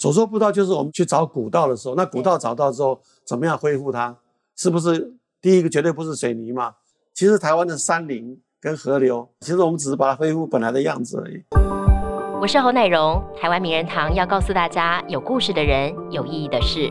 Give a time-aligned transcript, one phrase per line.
[0.00, 4.16] 所说步道就是我们去找古道的时候，那古道找到之后，怎么样恢复它？
[4.56, 6.76] 是不是第一个绝对不是水泥嘛？
[7.12, 11.44] 其实台湾的山林跟河流，其实我们只是把它恢复本来的样子而已。
[12.40, 16.88] 我是侯乃荣，台湾名人堂要告诉大家，有故事的人，有意义的事。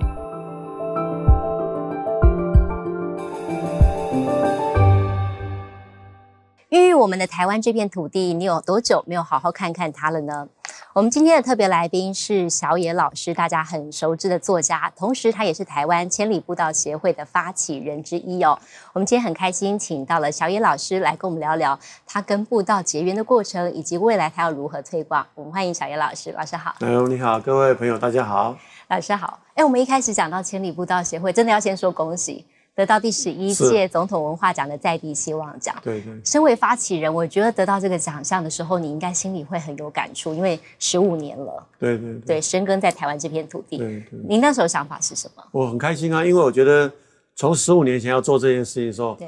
[6.69, 10.47] 孕育我们的台湾这片土地，你有多久没有好好看看它了呢？
[10.93, 18.57] 我们今天的特别来宾是小野老师，大家很熟知的作家，同时他也是台湾千里步道协会的发起人之一哦。
[18.93, 25.23] 我们今天很开心，请到了小野老师来跟我们聊聊他跟步道结缘的过程，以及未来他要如何推广。
[25.35, 26.73] 我们欢迎小野老师，老师好。
[26.79, 28.57] 哎呦，你好，各位朋友，大家好。
[28.87, 29.39] 老师好。
[29.53, 32.47] 哎，我们一开始讲到千里步道协会，真的要先说恭喜。
[32.79, 35.75] 得到第十一届总统文化奖的在地希望奖。
[35.83, 36.17] 对对。
[36.23, 41.67] 身为发起人，我觉得得到这个奖项的时候，你应该心里会很有感触，因为十五年了。
[41.77, 42.39] 对对对。
[42.39, 43.77] 深耕在台湾这片土地。
[43.77, 44.19] 对对。
[44.29, 45.43] 您那时候想法是什么？
[45.51, 46.89] 我很开心啊，因为我觉得
[47.35, 49.27] 从十五年前要做这件事情的时候，对，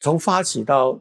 [0.00, 0.98] 从发起到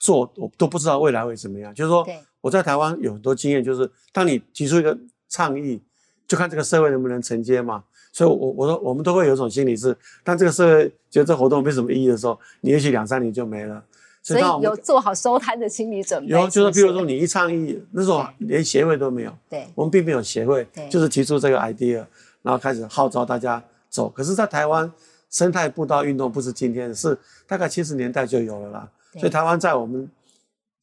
[0.00, 1.72] 做，我都不知道未来会怎么样。
[1.72, 2.04] 就是说，
[2.40, 4.98] 我在台湾有很多经验，就是当你提出一个
[5.28, 5.80] 倡议，
[6.26, 7.84] 就看这个社会能不能承接嘛。
[8.12, 13.82] 所以，我我说我们都会有一种心理是，当这个社会觉得这活动没什么意义的时候，你也许两三年就没了。
[14.24, 16.28] 所以有做好收摊的心理准备。
[16.28, 22.04] 有，就是比如说你一倡议，那时候连协会都没有，对，我们并没有协会，就是提出这个 idea，
[22.42, 24.08] 然后开始号召大家走。
[24.10, 24.92] 可是，在台湾
[25.30, 28.88] 生态步道运动不是今天，是大概七十年代就有了啦。
[29.14, 30.08] 所以，台湾在我们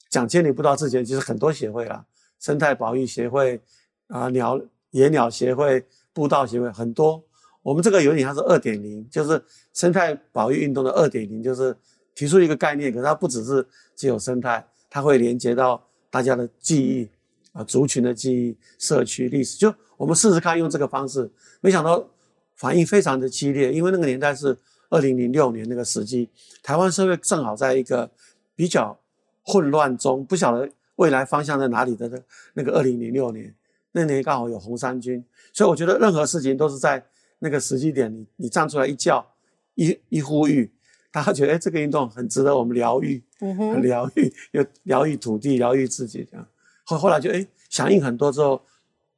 [0.10, 2.04] 讲千里步道之前，其实很多协会啦，
[2.42, 3.62] 生态保育协会
[4.08, 4.60] 啊，鸟
[4.92, 5.86] 野鸟协会。
[6.14, 7.24] 步道协会很多，
[7.62, 9.42] 我们这个有点像是二点零，就是
[9.74, 11.76] 生态保育运动的二点零，就是
[12.16, 13.66] 提出一个概念，可是它不只是
[13.96, 17.10] 只有生态，它会连接到大家的记忆
[17.54, 19.58] 啊，族群的记忆、社区历史。
[19.58, 21.30] 就我们试试看用这个方式，
[21.62, 22.10] 没想到
[22.56, 24.58] 反应非常的激烈，因为那个年代是
[24.90, 26.30] 二零零六年那个时机，
[26.64, 28.10] 台湾社会正好在一个
[28.56, 29.00] 比较
[29.44, 32.20] 混乱中，不晓得未来方向在哪里的那
[32.56, 33.54] 那个二零零六年。
[33.92, 37.04] 那年刚好有红三军，所以我觉得任何事情都是在
[37.40, 39.26] 那个时机点，你你站出来一叫
[39.74, 40.72] 一一呼吁，
[41.12, 46.48] 大家觉得哎，这个运动很值得我们疗愈，很疗愈，又疗愈土地，疗愈自己这样。
[46.86, 48.62] 后后来就哎响应很多之后，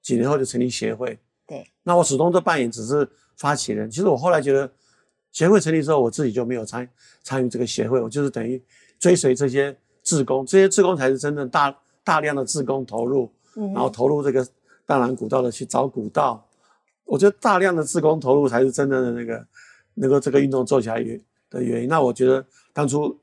[0.01, 1.19] 几年后就成立协会。
[1.45, 3.91] 对，那我始终都扮演只是发起人。
[3.91, 4.71] 其实我后来觉得，
[5.33, 6.87] 协会成立之后，我自己就没有参
[7.23, 8.61] 参与这个协会，我就是等于
[8.99, 14.47] 追随这些志工，这些志工才是真正大大量的志工投入，然后投入这个。
[14.91, 16.45] 当然，古道的去找古道，
[17.05, 19.41] 我觉得大量的自工投入才是真正的那个
[19.93, 21.17] 能够这个运动做起来原
[21.49, 21.87] 的原因。
[21.87, 23.17] 那我觉得当初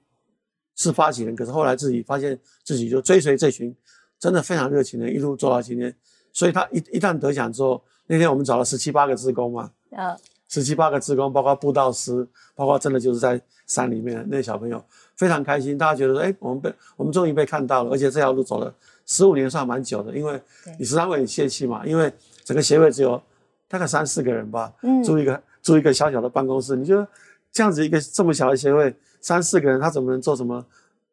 [0.77, 3.77] 是发起人，可是后来自己发现自己就追随这群
[4.19, 5.95] 真的非常热情的，一路做到今天。
[6.33, 10.17] 所以他一一旦得奖之后，那天我们找了十七八个自工嘛，呃，
[10.49, 14.83] 十七八个自工，包括布道师，包括真的就是在山里面那小朋友
[15.17, 18.75] 非常开心，大家觉得说，哎，我们被我们终于被看到了，而且这条路走了。
[19.09, 20.41] 十五年算蛮久的，因为
[20.79, 21.85] 你十三位很泄气嘛。
[21.85, 22.13] 因为
[22.45, 23.21] 整个协会只有
[23.67, 26.77] 大概三四个人吧，嗯租一个租一个小小的办公室。
[26.77, 27.09] 你觉得
[27.51, 30.65] 这样子一个这么小的协会，三四个人他怎么能做什么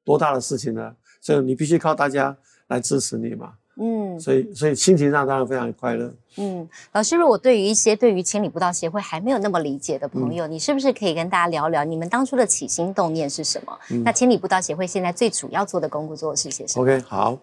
[0.04, 0.94] 多大的事情呢？
[1.22, 2.36] 所以你必须靠大家
[2.68, 3.54] 来支持你嘛。
[3.78, 6.14] 嗯，所以所以心情上当然非常快乐。
[6.38, 13.78] 嗯，老师，如果对于一些对于千里步道协会还没有那么理解的朋友，你是不是可以跟大家聊聊你们当初的起心动念是什么？
[14.04, 17.38] 那千里步道协会现在最主要做的工作是些什么？OK，好。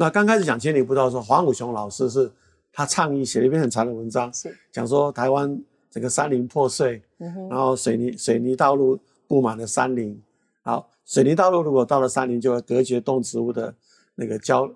[0.00, 2.32] 那刚开始讲千里步道的时候，黄武雄老师是
[2.72, 4.56] 他倡议写了一篇很长的文章，是。
[4.72, 7.02] 讲说台湾整个山林破碎，
[7.50, 10.18] 然后水泥水泥道路布满了山林，
[10.62, 13.74] 好，水泥道路如果到了山林，就会隔绝动植物的
[14.14, 14.66] 那个交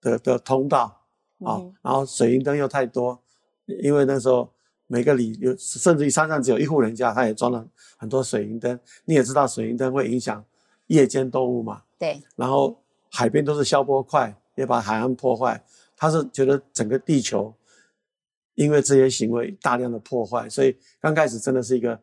[0.00, 1.02] 的的通道，
[1.44, 3.20] 啊，然后水银灯又太多，
[3.66, 4.50] 因为那时候
[4.86, 7.62] 每个里有甚至于山上只有一户人家，他也装了
[7.98, 10.42] 很多水银灯，你也知道水银灯会影响
[10.86, 14.34] 夜间动物嘛，对，然后海边都是消波块。
[14.62, 15.60] 也把海岸破坏，
[15.96, 17.52] 他是觉得整个地球
[18.54, 22.00] 因为这些行为大量的破坏，所以刚开始真的是一个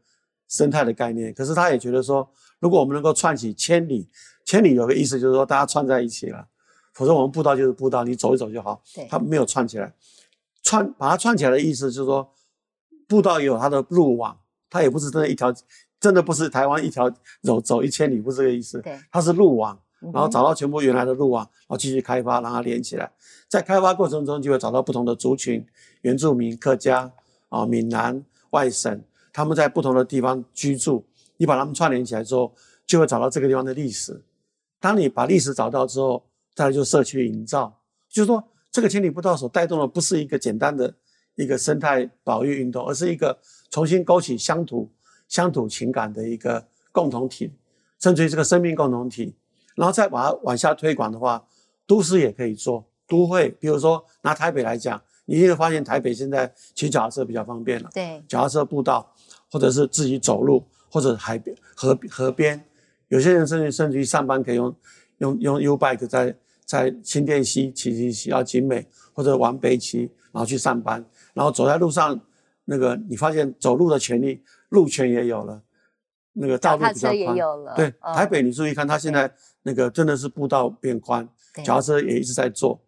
[0.49, 1.33] 生态的概念。
[1.33, 2.29] 可是他也觉得说，
[2.59, 4.09] 如果我们能够串起千里，
[4.43, 6.45] 千里有个意思就是说大家串在一起了，
[6.93, 8.83] 否则我们步道就是步道，你走一走就好。
[9.09, 9.93] 他没有串起来，
[10.61, 12.29] 串把它串起来的意思就是说，
[13.07, 14.37] 步道也有它的路网，
[14.69, 15.53] 它也不是真的一条，
[15.99, 17.09] 真的不是台湾一条
[17.41, 18.81] 走走一千里，不是这个意思。
[18.81, 19.79] 对，它是路网。
[20.01, 23.11] 然后找到全部原来的路网，然后继续开发，让它连起来。
[23.47, 25.65] 在开发过程中，就会找到不同的族群，
[26.01, 27.11] 原住民、客家
[27.49, 29.01] 啊、闽南、外省，
[29.33, 31.05] 他们在不同的地方居住。
[31.37, 32.53] 你把他们串联起来之后，
[32.85, 34.21] 就会找到这个地方的历史。
[34.79, 36.23] 当你把历史找到之后，
[36.55, 37.79] 再来就社区营造，
[38.09, 40.93] 就是说这个千里步道所带动的不是一个简单的
[41.35, 43.37] 一个生态保育运动，而是一个
[43.69, 44.89] 重新勾起乡土
[45.27, 47.51] 乡土情感的一个共同体，
[47.99, 49.35] 甚至于这个生命共同体。
[49.79, 51.41] 然后再把它往下推广的话，
[51.87, 59.09] 都市也可以做，都会，比如说拿台北来讲，你一定会发现台北现在骑脚踏车比较方便了，对，脚踏车步道，
[59.49, 60.61] 或者是自己走路，
[60.91, 62.61] 或者海边河河边，
[63.07, 64.75] 有些人甚至甚至于上班可以用
[65.19, 66.35] 用用 U bike 在
[66.65, 72.19] 在新店溪骑骑骑到景美，或者往北骑，然后去上班，然后走在路上，
[72.65, 75.61] 那个你发现走路的权利，路权也有了，
[76.39, 79.31] 那个道路比较宽，对，台北你注意看，它现在
[79.63, 81.27] 那个真的是步道变宽，
[81.63, 82.79] 脚踏车也一直在做，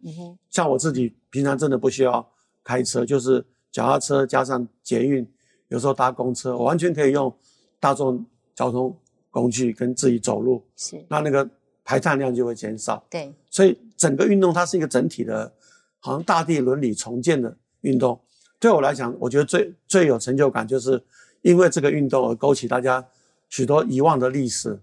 [0.50, 2.26] 像我自己平常真的不需要
[2.64, 5.26] 开车，就是脚踏车加上捷运，
[5.68, 7.32] 有时候搭公车，我完全可以用
[7.78, 8.96] 大众交通
[9.30, 11.48] 工具跟自己走路，是，那那个。
[11.84, 15.52] 排碳量就会减少，对，所以整个运动它是一个整体的，
[15.98, 18.18] 好像大地伦理重建的运动。
[18.60, 21.02] 对我来讲，我觉得最最有成就感，就是
[21.40, 23.04] 因为这个运动而勾起大家
[23.52, 24.80] 许多遗忘的历史，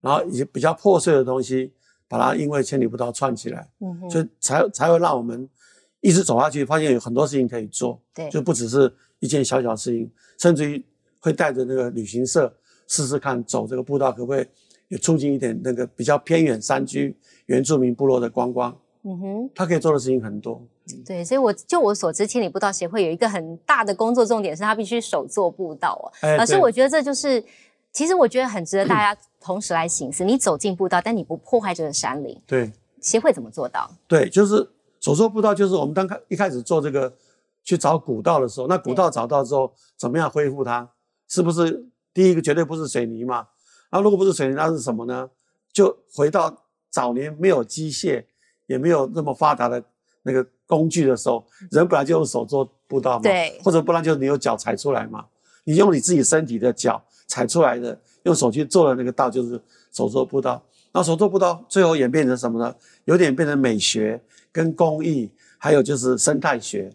[0.00, 1.72] 然后一些比较破碎的东西，
[2.08, 5.48] 把它因为千里步道串起来，嗯哼，所以才才会让我们
[6.00, 10.84] 一直走下去，发现有很多事情可以做，对，就不只是一件小小事情，甚至于
[11.20, 12.52] 会带着那个旅行社
[12.88, 14.46] 试试看走这个步道可不可以。
[14.88, 17.16] 也促进一点那个比较偏远山区
[17.46, 20.62] 原住民部落的观光，嗯哼，他可以做的事情很多。
[21.06, 26.36] 对，所以我就我所知，千里步道协会有一个很大的工作重点是，他必须手做步道啊。
[26.36, 27.42] 老师，我觉得这就是，
[27.92, 30.24] 其实我觉得很值得大家 同时来醒思。
[30.24, 32.40] 你走进步道，但你不破坏这个山林。
[32.46, 33.90] 对，协会怎么做到？
[34.08, 34.68] 对，就是
[35.00, 37.12] 所做步道，就是我们刚开一开始做这个
[37.62, 40.88] 去找古道的时候，那古道找到之后，怎么样恢复它？
[41.28, 41.84] 是不是
[42.14, 43.48] 第一个绝对不是水泥嘛？
[43.90, 45.28] 那如果不是水泥，那是什么呢？
[45.72, 48.24] 就回到早年没有机械，
[48.66, 49.82] 也没有那么发达的
[50.22, 55.26] 那个工具的时候，人本来就用手做步道嘛，对，或者不然就是你用脚踩出来嘛，
[55.64, 59.60] 你用你自己身体的脚踩出来的，用手去做的那个道就是
[59.92, 60.62] 手做步道。
[60.92, 62.74] 那手做步道最后演变成什么呢？
[63.04, 66.92] 有点变成美学跟工艺，还有就是生态学。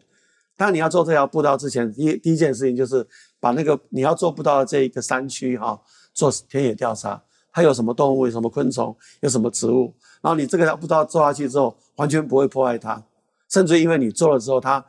[0.56, 3.07] 当你要做这条步道之前，第一第一件事情就是
[3.39, 5.79] 把那个你要做步道的这一个山区哈。
[6.13, 7.23] 做田野调查，
[7.53, 13.03] 它有什么动物，有什么昆虫，有什么植物，然后你这个不知道做下去之后，完全不会破坏它，
[13.50, 14.83] 甚至因为你做了之后，它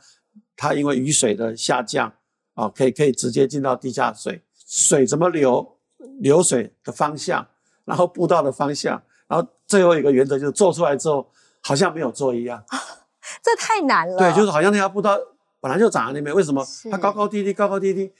[0.56, 2.10] 它因为雨水的下降
[2.54, 5.76] 啊，可以可以直接进到地下水，水怎么流，
[6.20, 7.44] 流水的方向，
[7.84, 11.28] 然后步道的方向，然后最后一个原则就是做出来之后，
[11.62, 12.62] 好像没有做一样，
[13.42, 14.18] 这太难了。
[14.18, 15.18] 对，就是好像那条步道
[15.60, 18.12] 本来就长在那边，为什么它高高低低，高高低低，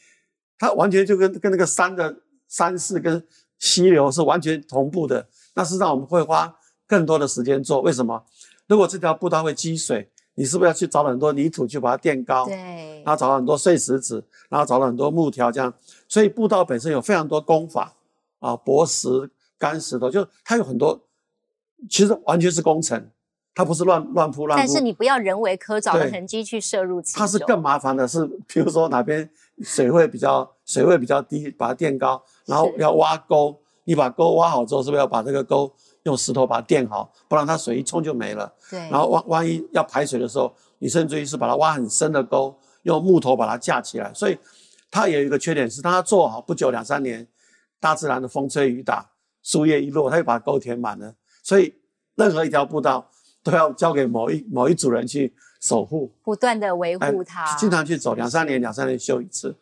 [0.58, 2.16] 它完全就跟跟那个山的。
[2.50, 3.22] 山势跟
[3.58, 6.56] 溪流是完全同步的，那实际上我们会花
[6.86, 7.82] 更多的时间做。
[7.82, 8.24] 为什么？
[8.66, 12.46] 如果这条步道会积水，你是不是要去找很多泥土去把它垫高？
[12.46, 13.02] 对。
[13.04, 15.74] 然后找到很多碎石子，然后找了很多木条，这样。
[16.08, 17.92] 所以步道本身有非常多工法
[18.38, 19.08] 啊，薄石、
[19.58, 21.00] 干石头，就它有很多，
[21.90, 23.10] 其实完全是工程，
[23.54, 24.64] 它不是乱乱铺乱铺。
[24.64, 27.20] 但是你不要人为科凿的痕迹去摄入其中。
[27.20, 29.28] 它是更麻烦的，是比如说哪边
[29.62, 30.50] 水会比较。
[30.68, 33.58] 水位比较低，把它垫高，然后要挖沟。
[33.84, 35.72] 你把沟挖好之后，是不是要把这个沟
[36.08, 37.12] 用石头把它垫好？
[37.28, 38.50] 不然它水一冲就没了。
[38.70, 38.78] 对。
[38.88, 44.12] 然后万万一要排水的时候，你甚至于是把它挖很深的沟，用木头把它架起来。
[44.14, 44.38] 所以
[44.90, 47.26] 它有一个缺点是，当它做好不久两三年，
[47.78, 49.10] 大自然的风吹雨打，
[49.42, 51.14] 树叶一落，它就把沟填满了。
[51.42, 51.74] 所以
[52.14, 53.10] 任何一条步道
[53.42, 59.54] 都要交给某一某一组人去守护，不断的维护它，经常去走，两三年两三年修一次。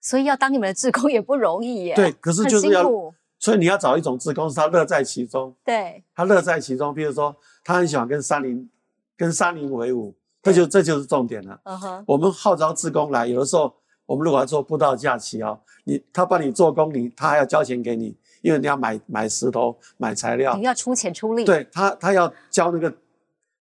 [0.00, 1.94] 所以要当你们的志工也不容易耶。
[1.96, 2.88] 对，可是就是要，
[3.38, 5.54] 所以你要找一种志工，是他乐在其中。
[5.64, 6.94] 对，他乐在其中。
[6.94, 8.68] 比如说，他很喜欢跟山林、
[9.16, 11.60] 跟山林为伍，这就这就是重点了。
[11.64, 12.04] 嗯哼。
[12.06, 13.74] 我们号召志工来，有的时候
[14.06, 21.44] 我们如果要做步道假期啊，你他帮你做工，你他还要交钱给你，因为你要买买石头、买材料，你要出钱出力。
[21.44, 22.92] 对他，他要交那个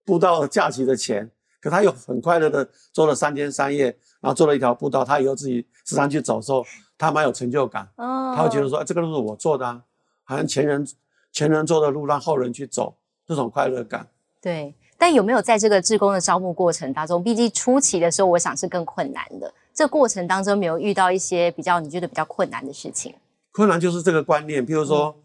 [0.06, 3.98] 步道假期的钱，可他又很快乐的做了三天三夜。
[4.24, 6.66] 然后做了一条步道，他以后自己时常去走的时候，
[6.98, 7.88] 他蛮有成就感。
[7.96, 9.82] 哦，他会觉得说，这个路是我做的，
[10.24, 10.88] 好像前人
[11.32, 12.96] 前人做的路，让后人去走，
[13.28, 14.08] 这种快乐感。
[14.42, 19.54] 对，但有没有在这个志工的招募过程当中，毕竟初期的时候，我想是更困难的。
[19.74, 23.16] 这过程当中，没有遇到一些比较你觉得比较困难的事情？
[23.52, 25.16] 困难就是这个观念，譬如说，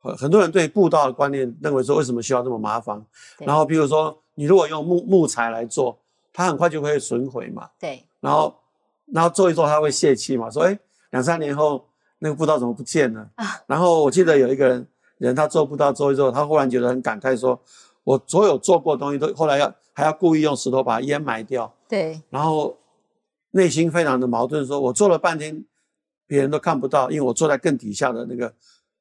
[0.00, 3.04] 很很多人对步道的观念认为说，为什么需要这么麻烦？
[3.38, 5.96] 然后，譬如说，你如果用木木材来做，
[6.32, 7.68] 它很快就会损毁嘛。
[7.78, 8.04] 对。
[8.20, 8.54] 然后，
[9.06, 10.50] 然后做一做，他会泄气嘛？
[10.50, 10.78] 说，哎，
[11.12, 11.88] 两三年后
[12.18, 13.30] 那个步道怎么不见了？
[13.36, 13.62] 啊！
[13.66, 17.58] 然后我记得有一个人，人他做步道做一做，他忽然觉得很感慨，说，
[18.04, 21.72] 我所有做过东西都后来要还要故意用石头把它淹埋掉。
[21.88, 22.20] 对。
[22.28, 22.76] 然后
[23.52, 25.64] 内心非常的矛盾，说我做了半天，
[26.26, 28.50] 别人都看不到，因为我坐在更底下的那个，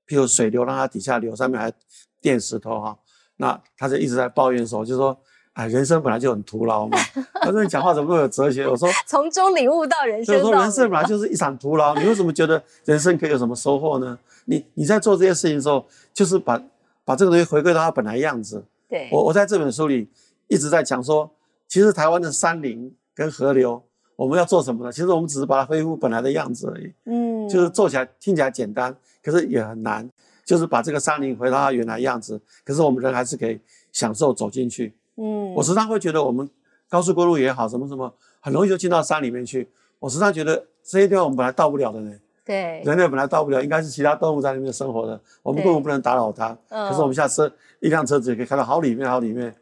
[0.07, 1.73] 譬如水流让它底下流，上面还
[2.19, 2.97] 垫石头哈，
[3.37, 5.19] 那他就一直在抱怨说，就说。
[5.53, 6.97] 哎，人生本来就很徒劳嘛。
[7.41, 8.67] 他说你讲话怎么那么有哲学？
[8.67, 10.35] 我说 从中领悟到人生。
[10.35, 14.17] 就说人生本来就是一场徒劳，你为什么觉得人生可以有什么收获呢？
[14.45, 16.61] 你你在做这些事情的时候，就是把
[17.03, 18.63] 把这个东西回归到它本来样子。
[18.87, 20.07] 对，我我在这本书里
[20.47, 21.29] 一直在讲说，
[21.67, 23.83] 其实台湾的山林跟河流，
[24.15, 24.91] 我们要做什么呢？
[24.91, 26.93] 其实我们只是把它恢复本来的样子而已。
[27.05, 30.09] 嗯，就是做起来听起来简单，可是也很难。
[30.43, 33.59] 就是把这个山林回到它原来样子，可是我们人还是可以
[33.93, 34.93] 享受走进去。
[35.21, 36.49] 嗯，我时常会觉得我们
[36.89, 39.69] 高速公路也好，什么什么，很容易就进到山里面去。
[39.99, 42.11] 我时常觉得这些地方我们本来到不了的呢。
[42.43, 46.57] 对，人类本来到不了，应该是其他动物在里面生活的，我们根本不能打扰它。
[46.69, 46.89] 嗯。
[46.89, 47.49] 可是我们下车，
[47.81, 49.55] 一辆车子也可以开到好里面，好里面。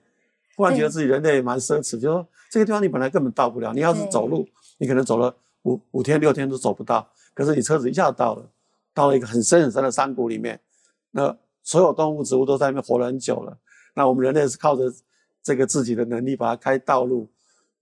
[0.56, 4.48] 忽然觉得自己人类蛮奢侈，就说这个地方你本来根本到不了，你要是走路，
[4.78, 7.06] 你可能走了五五天六天都走不到。
[7.34, 8.46] 可是你车子一下子到了，
[8.94, 10.58] 到了一个很深很深的山谷里面，
[11.12, 13.58] 那所有动物植物都在里面活了很久了。
[13.94, 14.90] 那我们人类是靠着。
[15.42, 17.28] 这个自己的能力把它开道路，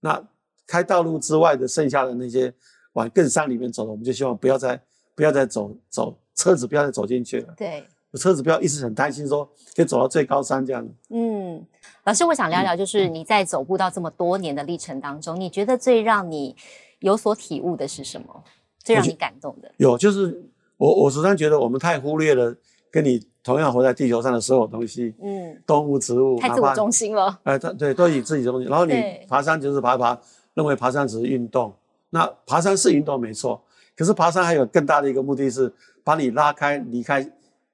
[0.00, 0.22] 那
[0.66, 2.52] 开道路之外的剩下的那些
[2.92, 4.80] 往更山里面走的，我们就希望不要再
[5.14, 7.54] 不要再走走车子不要再走进去了。
[7.56, 7.84] 对，
[8.14, 10.88] 车子不要一直很担心说可以走到最高山这样。
[11.10, 11.64] 嗯，
[12.04, 16.54] 老师，我想聊聊，就是你在走步到这么多年的历程当中，你觉得最让你
[17.00, 18.44] 有所体悟的是什么？
[18.84, 19.70] 最让你感动的？
[19.76, 20.42] 有，就是
[20.76, 22.56] 我我时常觉得我们太忽略了
[22.90, 23.26] 跟你。
[23.44, 27.40] 同样活在地球上的所有东西，嗯，动物、植物，太自我中心了。
[27.44, 28.68] 哎，对对，都以自己中心。
[28.68, 28.92] 然后你
[29.26, 30.20] 爬山就是爬爬，
[30.52, 31.74] 认为爬山只是运动。
[32.10, 33.58] 那爬山是运动没错，
[33.96, 35.72] 可是爬山还有更大的一个目的是
[36.04, 37.26] 把你拉开，离开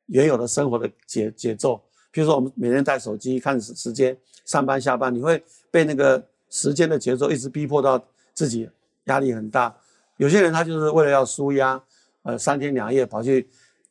[0.06, 1.80] 原有的生活的节节奏。
[2.12, 5.42] 比如说，我们每天带手机看时时间，上班下班，你会
[5.72, 8.00] 被那个时间的节奏一直逼迫到
[8.32, 8.70] 自己
[9.06, 9.74] 压力很大。
[10.18, 11.82] 有些人他就是为了要舒压，
[12.22, 13.48] 呃，三天两夜跑去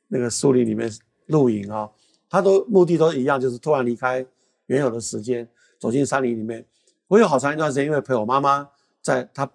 [0.08, 0.90] 那个树林里面。
[1.28, 1.90] 露营啊，
[2.30, 4.26] 他都目的都一样，就是突然离开
[4.66, 5.48] 原有的时间，
[5.80, 6.66] 走进山林里面。
[7.08, 8.68] 我有好长一段时间，因为陪我妈妈
[9.02, 9.50] 在她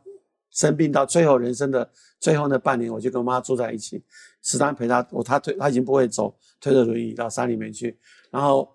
[0.50, 4.02] 生病到最后人生的最后那半年，我就跟妈住在一起，
[4.42, 5.06] 时常陪她。
[5.10, 7.98] 我她推她已经不会走，推着轮椅到山里面去。
[8.30, 8.68] 然后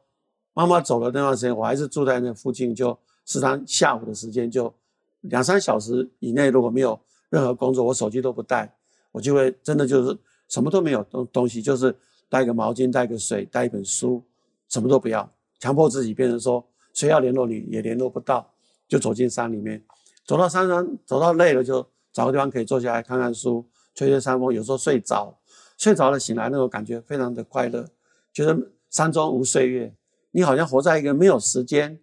[0.53, 4.73] 妈妈走了那段时间，我还是住在那附近，就时常下午的时间就
[5.21, 8.75] 两三小时以内，如果没有任何工作，我手机都不带，
[9.11, 10.17] 我就会真的就是
[10.49, 11.95] 什么都没有东东西，就是。
[12.33, 14.25] 带个毛巾，带个水，带一本书，
[14.67, 18.51] 什么都不要，强迫自己变成说，谁要联络你也联络不到，
[18.87, 19.79] 就走进山里面，
[20.25, 23.63] 走到山上，走到累了就找个地方可以坐下来看看书，
[23.93, 25.37] 吹吹山风，有时候睡着，
[25.77, 27.87] 睡着了醒来那种感觉非常的快乐，
[28.33, 28.57] 觉得
[28.89, 29.93] 山中无岁月，
[30.31, 31.99] 你好像活在一个没有时间、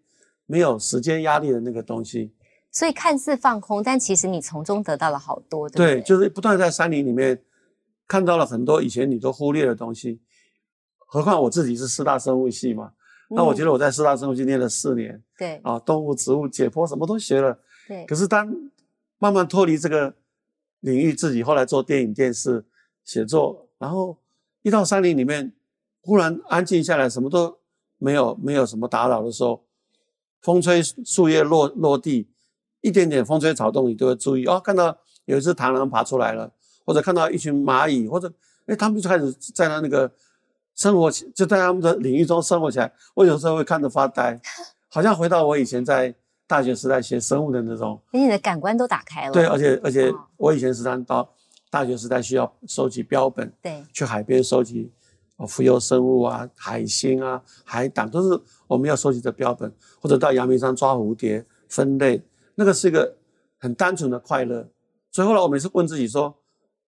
[0.46, 2.32] 没有时间压力的那个东西，
[2.70, 7.42] 所以看似放空，但其实你从中得到了好多，对，就是不断在山林里面。
[8.10, 10.18] 看到了很多以前你都忽略的东西，
[10.98, 12.92] 何况我自己是四大生物系嘛，
[13.28, 18.04] 那我觉得我在四大生物系念了四年，对啊，动物、植物、解剖什么都学了，对。
[18.06, 18.52] 可是当
[19.20, 20.12] 慢慢脱离这个
[20.80, 22.64] 领域，自己后来做电影、电视、
[23.04, 24.18] 写作，然后
[24.62, 25.52] 一到山林里面，
[26.00, 27.58] 忽然安静下来，什么都
[27.98, 29.62] 没有，没有什么打扰的时候，
[30.42, 32.28] 风吹树叶落落地，
[32.80, 36.52] 一点点风吹草动，你都会注意哦，看到有一只螳螂爬出来了。
[36.90, 38.28] 或者看到一群蚂蚁，或者
[38.66, 40.10] 哎，他们就开始在他那个
[40.74, 42.92] 生活，就在他们的领域中生活起来。
[43.14, 44.40] 我有时候会看着发呆，
[44.88, 46.12] 好像回到我以前在
[46.48, 48.02] 大学时代学生物的那种。
[48.10, 49.32] 你的感官都打开了。
[49.32, 51.32] 对，而且而且我以前时常到
[51.70, 54.90] 大学时代需要收集标本，对，去海边收集
[55.46, 59.72] 浮游生物啊、海星啊、海胆，都是我们要收集的标本。
[60.00, 62.20] 或者到阳明山抓蝴蝶分类，
[62.56, 63.16] 那个是一个
[63.60, 64.68] 很单纯的快乐。
[65.12, 66.34] 所以后来我每次问自己说。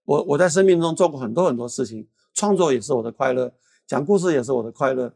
[0.04, 3.52] 我我在生命中做过很多很多事情，创作也是我的快乐，
[3.86, 5.12] 讲故事也是我的快乐，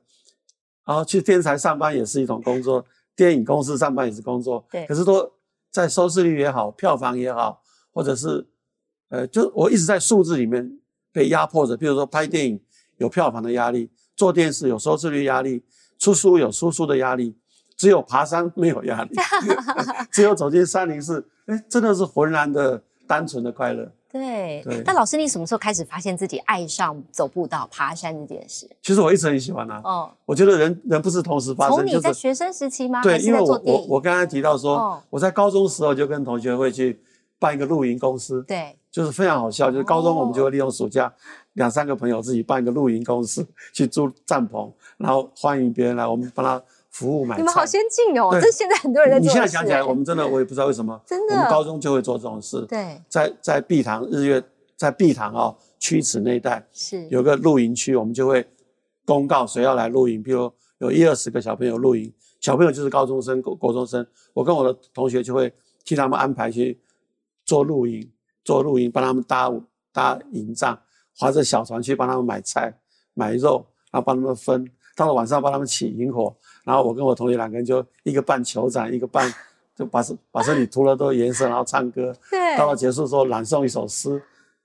[0.84, 4.64] 然后去电视台上班也是一种工作，电影公司上班也是工作。
[4.70, 4.86] 对。
[4.86, 5.32] 可是都
[5.70, 7.60] 在收视率也好，票房也好，
[7.92, 8.46] 或者是，
[9.08, 10.78] 呃，就我一直在数字里面
[11.12, 11.76] 被压迫着。
[11.76, 12.60] 比如说拍电影
[12.98, 15.64] 有票房的压力，做电视有收视率压力，
[15.98, 17.36] 出书有出书的压力，
[17.76, 19.10] 只有爬山没有压力，
[20.12, 23.92] 只有走进山林是，哎，真的是浑然的单纯的快乐。
[24.18, 28.68] 对，但老师，你什么时候开始发现自己爱上走步道、爬山这件事？
[28.82, 29.80] 其实我一直很喜欢啊。
[29.84, 31.76] 哦，我觉得人人不是同时发生。
[31.76, 33.02] 从你在学生时期吗？
[33.02, 37.00] 对，因为我我我刚才提到说，我在高中时候就跟同学会去
[37.38, 38.42] 办一个露营公司。
[38.44, 41.12] 对，就是非常好笑，就是高中我们就会利用暑假，
[41.54, 46.62] 两三个朋友自己办一个露营公司，去租帐篷，然后欢迎别人来，我们帮他
[46.96, 47.42] 服务买菜。
[47.42, 48.30] 你们好先进哦！
[48.40, 49.28] 这现在很多人在做你。
[49.28, 52.64] 现在想起来，哎我们真的我也不知道为什么，真的我们高中就会做这种事。
[52.66, 54.42] 对在在碧塘日月，
[54.76, 58.46] 在碧塘哦曲池那一带是有个露营区，我们就会
[59.04, 62.10] 公告谁要来露营，比如有一二十个小朋友露营，
[62.40, 65.52] 小朋友就是高中生、国国中生，我跟我的同学就会
[65.84, 66.80] 替他们安排去
[67.44, 68.10] 做露营，
[68.42, 69.52] 做露营，帮他们搭
[69.92, 70.78] 搭营帐，
[71.18, 72.74] 划着小船去帮他们买菜、
[73.12, 76.34] 买肉，然后帮他们分，到了晚上帮他们起营火，
[76.66, 79.32] 然后我跟我同学两个人就一个扮酋长，一个扮
[79.76, 84.20] 就把身把身体涂了都颜色，然后唱歌，对到了结束的时候朗诵一首诗。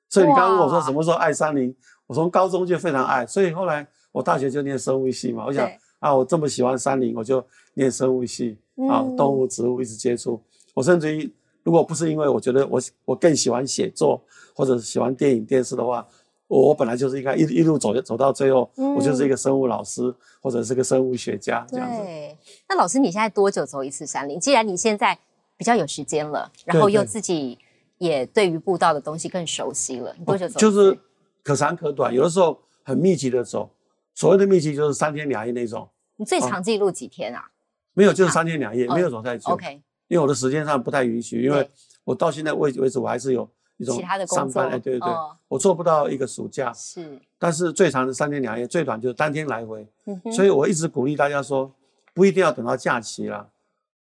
[0.10, 1.74] 所以你刚刚问我说什么时候爱山林，
[2.08, 8.58] 我从高中就非常爱，所以后来我大学就念生物系嘛，我想啊，我这么喜欢山林，我就念生物系
[8.90, 10.42] 啊嗯，动物、植物一直接触。
[10.74, 11.32] 我甚至于，
[11.64, 14.20] 如果不是因为我觉得我我更喜欢写作，
[14.56, 16.06] 或者是喜欢电影电视的话，
[16.52, 22.04] 我我本来就是应该一一路走走到最后，嗯我就是一个生物老师或者是个生物学家这样子。
[22.04, 22.38] 对。
[22.68, 24.38] 那老师，你现在多久走一次山林？
[24.38, 25.18] 既然你现在
[25.56, 27.58] 比较有时间了，然后又自己
[28.00, 30.60] 也对于步道的东西更熟悉了，你多久走？
[30.60, 31.00] 就是
[31.42, 33.72] 可长可短，有的时候很密集的走，
[34.14, 37.46] 所谓的密集就是三天两夜那种，你最长记录几天啊
[37.94, 39.54] 没有就是三天两夜，哦没有走太久。
[39.54, 41.70] ？OK，因为我的时间上不太允许，因为
[42.04, 43.50] 我到现在为为止我还是有
[43.82, 51.70] 一种其他的工作上班，哎，对对对，哦我做不到一个暑假，是，但是最长是三天两夜，最短就是当天来回，嗯所以我一直鼓励大家说，
[52.14, 53.48] 不一定要等到假期啦，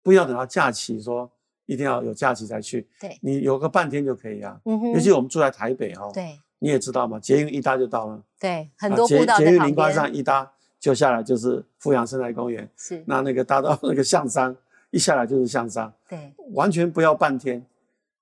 [0.02, 1.30] 不要等到假期说
[1.66, 4.60] 一定要有假期才去，对，你有个半天就可以啊。
[4.64, 14.54] 嗯哼尤其我们住在台北哦，对你也知道嘛，捷运一搭就到了，对，很多步道捷运灵光在旁边，上一搭就下来就是富阳生态公园，是，那那个搭到那个象山，
[14.90, 15.92] 一下来就是象山。
[16.08, 17.64] 对，完全不要半天。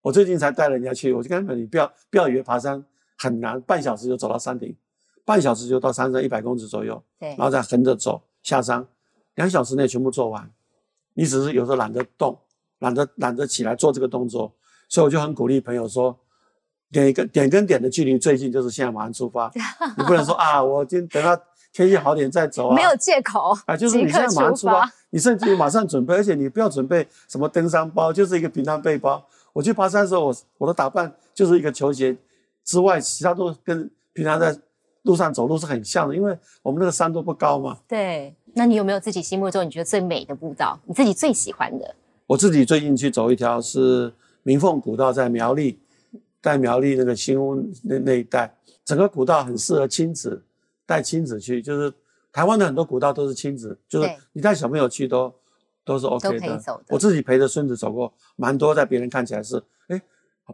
[0.06, 2.80] 我最近才带人家去，我就跟他们，你不要不要以为爬山
[3.18, 4.72] 很难，半小时就走到山顶，
[5.24, 8.86] 半小时就到山上一百公尺左右，对然，后再横着走下山，
[9.34, 10.48] 两小时内全部做完。
[11.14, 12.38] 你只是有时候懒得动，
[12.78, 14.54] 懒得懒得起来做这个动作，
[14.88, 16.16] 所以我就很鼓励朋友说，
[16.92, 19.50] 点一个点跟点的距离最近就是现在马上出发，
[19.98, 21.36] 你不能说啊，我今等到
[21.72, 29.26] 天气好点再走啊，没有借口，啊，就是你现在马上出发你甚至于马上准备，而且你不要准备什么登山包，就是一个平常背包。
[29.56, 32.14] 我去爬山的时候，我我的打扮就是一个球鞋
[32.62, 34.54] 之外，其他都跟平常在
[35.04, 37.78] 路上走路是很像的，因为我们那个山都不高嘛。
[37.88, 38.34] 对。
[38.52, 40.78] 那你有没有自己心目中你觉得最美的步道？
[40.84, 41.94] 你自己最喜欢的？
[42.26, 45.78] 我自己最近去走一条是明凤古道，在苗栗，
[46.42, 50.42] 在苗栗那个新屋那那一带，整个古道很适合亲子
[50.84, 51.90] 带亲子去，就是
[52.30, 55.32] 台湾的很多古道都是亲子，就是你带小朋友去都
[55.86, 56.60] 都是 OK 的。
[56.90, 60.02] 我自己陪着孙子走过，蛮多，在别人看起来是哎，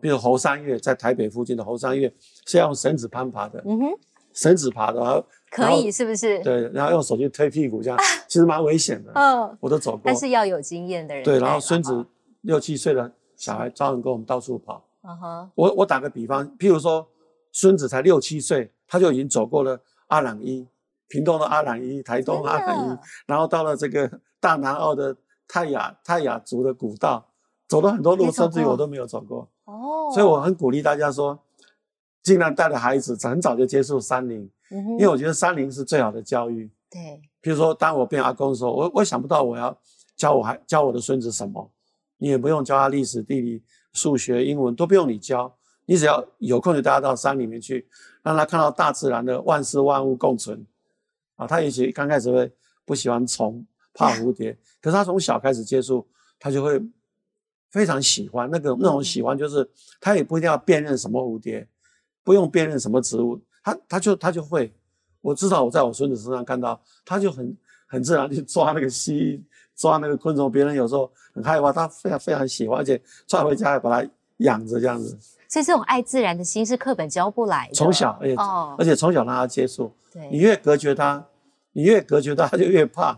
[0.01, 2.15] 比如猴山岳，在台北附近的猴山岳
[2.47, 3.99] 是要用绳子攀爬的，嗯哼，
[4.35, 6.39] 绳子爬的，然后可以是不是？
[6.45, 10.15] 对，然后用手去推屁股，这样其实蛮危险的，嗯，我都走过但。
[10.15, 12.05] 是要有经验的人对，然后孙子
[12.43, 14.85] 六七岁的小孩照样跟我们到处跑。
[15.03, 17.09] 嗯哼，我我打个比方，譬如说
[17.51, 20.67] 孙子才六七岁，他就已经走过了阿朗伊，
[21.09, 25.17] 屏东的阿朗伊，台东阿朗伊，然后到了这个大南澳的
[25.47, 27.27] 泰雅泰雅族的古道，
[27.69, 29.49] 走了很多路，甚至于我都没有走过。
[29.65, 31.39] 哦，所以我很鼓励大家说，
[32.23, 36.71] 尽量带着孩子很早就接触山林，嗯，因为我觉得山林是最好的教育。
[36.91, 37.01] 对
[37.43, 39.77] 譬如说，当我变阿公的时候，我我想不到我要
[40.15, 41.71] 教我孩教我的孙子什么，
[42.19, 45.53] 你也不用教他历史、地理、数学、英文，都不用你教，
[45.87, 47.89] 你只要有空就带他到山里面去，
[48.23, 50.65] 让他看到大自然的万事万物共存。
[51.37, 52.53] 啊，他也许刚开始会
[52.85, 56.07] 不喜欢虫，怕蝴蝶，可是他从小开始接触，
[56.39, 56.83] 他就会
[57.71, 59.69] 非常喜欢那个那种喜欢，就是
[60.01, 61.67] 他也不一定要辨认什么蝴蝶，
[62.25, 64.73] 不用辨认什么植物，他他就他就会。
[65.21, 69.41] 我至少我在我孙子身上看到，他就很很自然去抓那个蜥蜴，
[69.77, 70.51] 抓那个昆虫。
[70.51, 75.17] 别人有时候很害怕，他非常非常喜欢，而且抓回家还把它养着这样子。
[75.49, 77.75] 所以这种爱自然的心是课本教不来的。
[77.75, 79.95] 从小，而且、哦而且从小让他接触，
[80.29, 81.25] 你越隔绝他，
[81.71, 83.17] 你越隔绝他，他就越怕，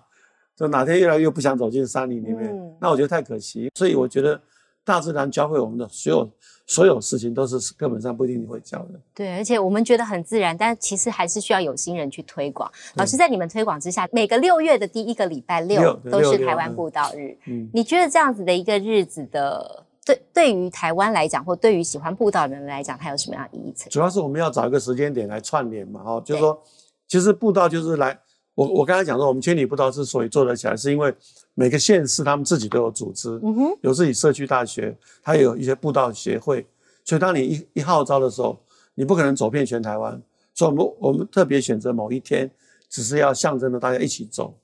[0.57, 2.51] 就哪天越来越不想走进山林里面。
[2.51, 3.71] 嗯那我觉得太可惜。
[3.75, 4.38] 所以我觉得
[4.85, 6.31] 大自然教会我们的所有
[6.67, 9.01] 所有事情，都是根本上不一定会教的。
[9.14, 12.71] 对，而且我们觉得很自然，但其实还是需要有心人去推广。
[12.97, 17.37] 老师在你们推广之下，每个六月的第一个礼拜六都是台湾嗯步道日。
[17.47, 23.88] 嗯，你觉得这样子的一个日子的，对对于台湾来讲，或对于喜欢步道的人来讲，它有什么样的意义层？
[23.90, 26.62] 主要是我们要找一个时间点来串联嘛，哈，就是说，
[27.09, 28.19] 其实步道就是来，
[28.55, 31.12] 我我刚才讲说，我们千里步道之所以做得起来，是因为
[31.55, 36.64] 每个县市他们自己都有组织，嗯哼，有自己社区大学，它也有一些步道协会，
[37.05, 38.59] 所以当你一一号召的时候，
[38.95, 40.23] 你不可能走遍全台湾，
[40.55, 42.49] 所以我们我们特别选择某一天，
[42.88, 44.57] 只是要象征着大家一起走，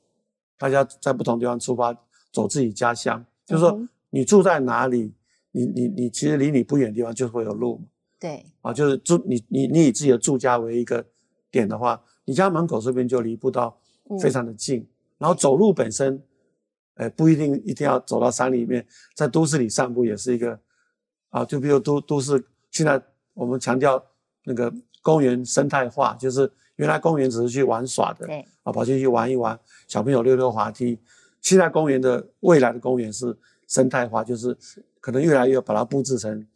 [0.56, 1.92] 大家在不同地方出发，
[2.32, 5.12] 走自己家乡，就是说你住在哪里，
[5.50, 7.80] 你你你其实离你不远的地方就会有路。
[8.20, 11.04] 对，啊，就是住你你你以自己的住家为一个
[11.50, 13.76] 点的话，你家门口这边就离步道
[14.22, 14.86] 非常的近，
[15.18, 16.22] 然后走路本身，
[16.94, 20.56] 呃，不一定一定要走到山里面，在都市里散步也是一个，
[21.30, 22.40] 啊，就比如都都市
[22.70, 23.02] 现在
[23.34, 24.00] 我们强调
[24.44, 31.00] 那个公园生态化，就是原来公园只是去玩耍的，对，啊，跑进去玩一玩，小朋友溜溜滑梯，
[31.40, 34.56] 现在公园的未来的公园是生态化，就是
[35.00, 36.46] 可能越来越把它布置成。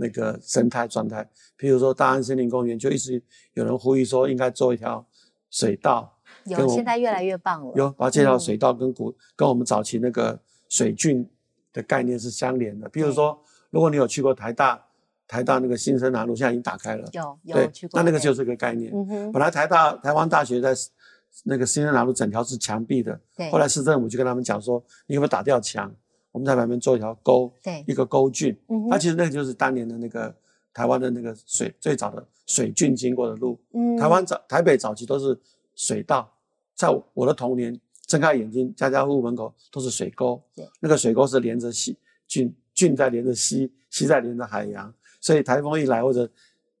[0.00, 3.20] 那个生态状态，譬如说大安森林公园，就一直
[3.54, 5.04] 有人呼吁说应该做一条
[5.50, 6.18] 水道。
[6.44, 7.72] 有，现在越来越棒了。
[7.74, 11.28] 有，把这条水道跟古跟我们早期那个水郡
[11.72, 12.88] 的概念是相连的。
[12.88, 13.38] 比如说，
[13.70, 14.82] 如果你有去过台大，
[15.26, 17.08] 台大那个新生南路现在已经打开了。
[17.12, 18.00] 有，有去过。
[18.00, 18.92] 那那个就是个概念。
[18.94, 19.32] 嗯哼。
[19.32, 20.72] 本来台大台湾大学在
[21.44, 23.20] 那个新生南路整条是墙壁的。
[23.36, 23.50] 对。
[23.50, 25.92] 后来市政府就跟他们讲说，你有没有打掉墙？
[26.30, 28.56] 我们在旁边做一条沟，对，一个沟郡，
[28.90, 30.32] 它其实那个就是当年的那个
[30.78, 33.58] 台湾的那个水最早的水郡经过的路。
[33.72, 35.36] 嗯，台湾早台北早期都是
[35.74, 36.32] 水道，
[36.76, 41.96] 在我的童年睁开眼睛，家家户户门口都是水沟，对，那个水沟是连着溪
[42.28, 46.30] 郡，郡在连着溪，溪在连着海洋，所以台风一来或者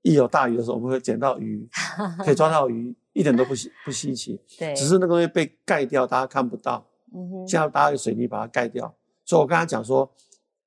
[0.02, 1.68] 一有大雨的时候，我们会捡到鱼，
[2.24, 8.94] 可以抓到鱼，一点都不稀不稀奇，对，只是那个东西被盖掉，大家看不到，嗯哼，现在大家用水泥把它盖掉。
[9.24, 10.08] 所以我刚才讲说，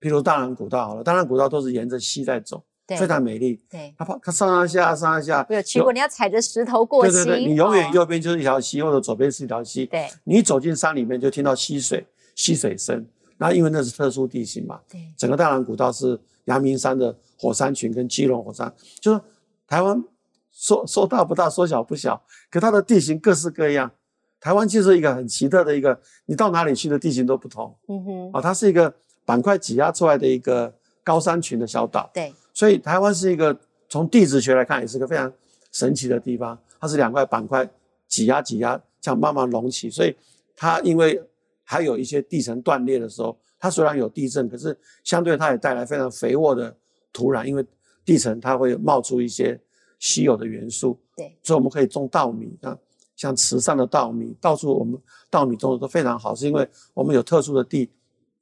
[0.01, 2.63] 譬如大南古道好了，大南古道都是沿着溪在走，
[2.97, 3.59] 非常美丽。
[3.69, 5.45] 对，它它上上下上上下。
[5.49, 7.11] 没有去过，你要踩着石头过溪。
[7.11, 9.85] 对对对，你永远右边就是一条溪，或者左边是一条溪。
[9.85, 13.05] 对，你走进山里面就听到溪水，溪水声。
[13.37, 14.79] 那因为那是特殊地形嘛。
[14.89, 15.01] 对。
[15.17, 19.21] 整个大南古道是阳明山的火山群跟基隆火山，就是
[19.67, 20.03] 台湾
[20.51, 23.91] 说说大不大，说小不小，可它的地形各式各样。
[24.39, 27.77] 台湾就是一个很奇特的一个，你到哪里去的地形都不同。
[27.87, 28.91] 嗯哼，啊，它是一个
[29.23, 30.73] 板块挤压出来的一个
[31.03, 32.09] 高山群的小岛。
[32.11, 33.57] 对，所以台湾是一个
[33.89, 35.31] 从地质学来看也是个非常
[35.71, 36.57] 神奇的地方。
[36.79, 37.69] 它是两块板块
[38.07, 39.89] 挤压挤压，这样慢慢隆起。
[39.89, 40.15] 所以
[40.55, 41.21] 它因为
[41.63, 46.75] 还有一些地层断裂的时候，它虽然有地震，可是相对它也带来非常肥沃的
[47.13, 47.65] 土壤，因为
[48.03, 49.59] 地层它会冒出一些
[49.99, 50.99] 稀有的元素。
[51.15, 52.77] 对，所以我们可以种稻米啊。
[53.15, 57.87] 像池上的稻米，到处我们稻米种的都非常好，是因为我们有特殊的地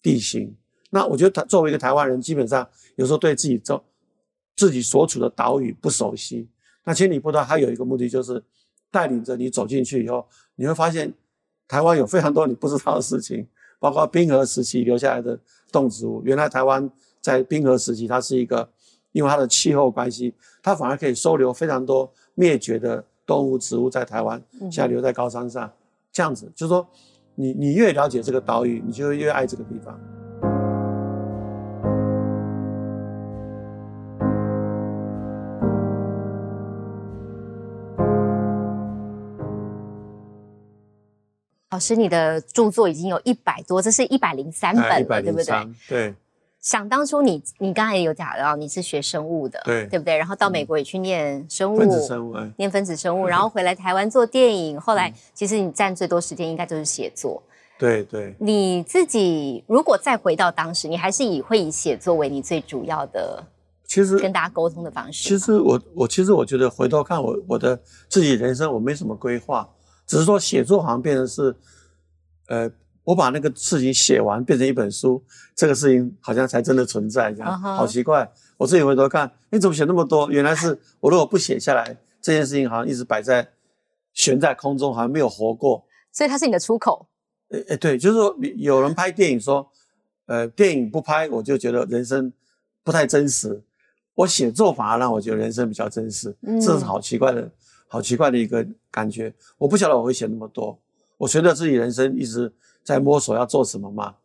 [0.02, 0.56] 地形。
[0.89, 3.84] 那我觉得，他作为一个台湾人，基本上有时候对自己这
[4.60, 6.50] 自己所处的岛屿不熟悉。
[6.84, 8.43] 那千里步道它有一个目的，就是
[8.91, 11.13] 带领着你走进去以后，你会发现
[11.67, 13.48] 台湾有非常多你不知道的事情，
[13.80, 15.39] 包括冰河时期留下来的
[15.72, 16.22] 动植物。
[16.26, 16.89] 原来台湾
[17.22, 18.69] 在冰河时期，它是一个
[19.13, 23.06] 因为它的气候关系，它反而可以收留非常多灭绝的。
[23.30, 25.72] 动物、植物在台湾，现在留在高山上，
[26.12, 26.89] 这样子，就是说，
[27.36, 29.93] 你你越了解这个岛屿，你就越爱这个地方。
[41.80, 45.56] 老师，你的著作已经有一百多，这是一百零三本了，对不对？
[45.88, 46.13] 对。
[46.60, 50.18] 想当初你你刚才也有讲到你是学生物的，对对不对？
[50.18, 54.78] 然后到美国也去念生物，分子生物，念分子生物，然后回来台湾做电影。
[54.78, 57.42] 后来其实你占最多时间应该就是写作。
[57.78, 58.36] 对对。
[58.39, 63.42] 你自己如果再回到当时，你还是以会以写作为你最主要的，
[63.86, 65.30] 其实跟大家沟通的方式。
[65.30, 69.65] 其实我我其实我觉得回头看我我的自己人生，我没什么规划，
[70.10, 71.56] 只是说写作好像变成是，
[72.48, 72.69] 呃。
[73.06, 75.24] 我把那个事情写完，变成一本书，
[75.56, 78.32] 这个事情好像才真的存在，这样好奇怪。
[78.56, 80.30] 我自己回头看，你怎么写那么多？
[80.30, 83.50] 原来是我如果不写下来，这件事情好像一直摆在
[84.13, 85.84] 悬在空中，好像没有活过。
[86.12, 87.08] 所以它是你的出口。
[87.50, 89.67] 诶诶，对，就是说有人拍电影说，
[90.28, 92.32] 呃，电影不拍，我就觉得人生
[92.84, 93.63] 不太真实。
[94.13, 97.50] 我写作反而让我觉得人生比较真实，这是好奇怪的，
[97.89, 99.34] 好奇怪的一个感觉。
[99.58, 100.80] 我不晓得我会写那么多，
[101.17, 102.54] 我随着自己人生一直。
[102.82, 104.15] 在摸索要做什么嘛？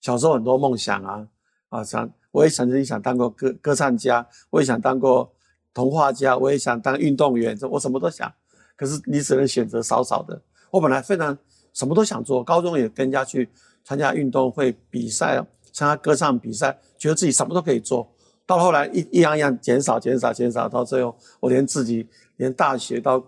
[0.00, 1.28] 小时候很多梦想啊，
[1.68, 5.30] 啊想我也曾经想当过歌歌唱家，我也想当过
[5.74, 8.32] 童话家，我也想当运动员，这我什么都想。
[8.74, 10.40] 可是你只能选择少少的。
[10.70, 11.36] 我本来非常
[11.74, 13.50] 什么都想做，高中也跟人家去
[13.84, 18.08] 参加运动会比赛，参加歌唱比赛，觉得自己什么都可以做。
[18.46, 23.24] 到后来一一样一样减少减少减少，到最后我连自己连大学到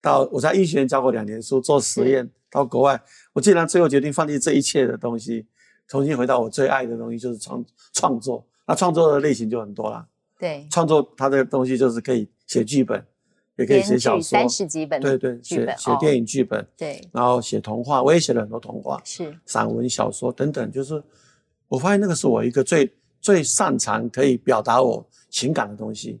[0.00, 2.30] 到我在医学院教过两年书，做实验。
[2.48, 2.98] 到国外，
[3.34, 5.44] 我竟然最后决定放弃这一切的东西，
[5.88, 7.62] 重新回到我最爱的东西，就是创
[7.92, 8.46] 创作。
[8.66, 10.06] 那创作的类型就很多了。
[10.38, 13.04] 对，创作它的东西就是可以写剧本，
[13.56, 21.02] 也可以写小说，三十几本，对对，写写电影剧本，对，然后写童话，我也写了很多童话，是散文、小说等等，就是
[21.68, 26.18] 我发现那个是我一个最最擅长可以表达我情感的东西。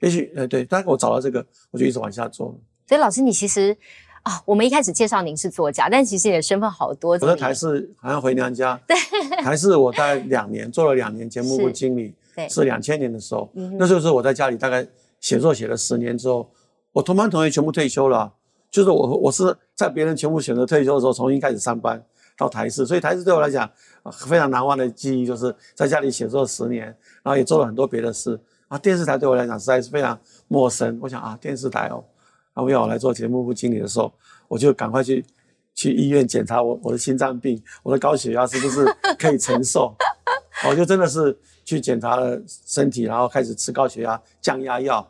[0.00, 2.54] 也许呃对，但我找到这个，我就一直往下做。
[2.86, 3.76] 所以老师，你其实
[4.22, 7.12] 啊，我们一开始介绍您是作家，但其实你的身份好多。
[7.12, 8.96] 我在台视好像回娘家，对，
[9.42, 14.86] 台视我大概两年做了两年节目部经理，对，是两千年的时候，那时候是我在家里大概
[15.20, 16.50] 写作写了十年之后。
[16.92, 18.32] 我同班同学全部退休了，
[18.68, 22.04] 就是我我是在别人全部选择退休的时候重新开始上班
[22.36, 23.70] 到台视，所以台视对我来讲
[24.10, 26.86] 非常难忘的记忆，就是在家里写作十年，
[27.22, 28.36] 然后也做了很多别的事
[28.70, 28.78] 啊。
[28.78, 32.02] 电视台对我来讲实在是非常陌生，我想啊，电视台哦，
[32.54, 34.10] 然后要我来做节目部经理的时候，
[34.48, 35.24] 我就赶快去
[35.74, 38.86] 去医院检查我我的心脏病，我的高血压是不是
[39.18, 39.94] 可以承受，
[40.68, 45.06] 我就真的是去检查了身体，然后开始吃高血压降压药。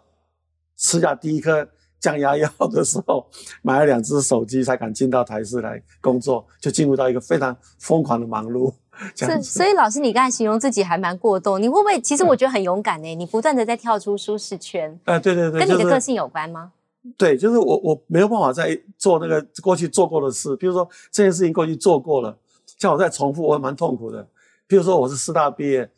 [0.77, 1.69] 吃下第一颗
[2.01, 3.27] 降压药的时候，
[3.61, 8.73] 买了两只手机才敢进到台视来工作，就进入到一个非常疯狂的忙碌。
[9.17, 12.01] 是，所以老师，你刚才形容自己还蛮过动，你会不会？
[12.01, 14.99] 其实我觉得很勇敢呢，你不断的在跳出舒适圈。
[15.05, 16.73] 哎，对对对，跟你的个性有关吗？
[17.17, 22.37] 对，就是我我没有办法再做那个过去做过的事，比如说这件事情过去做过了，
[22.79, 24.27] 像我再重复，我蛮痛苦的。
[24.67, 25.91] 比如说我是师大毕业。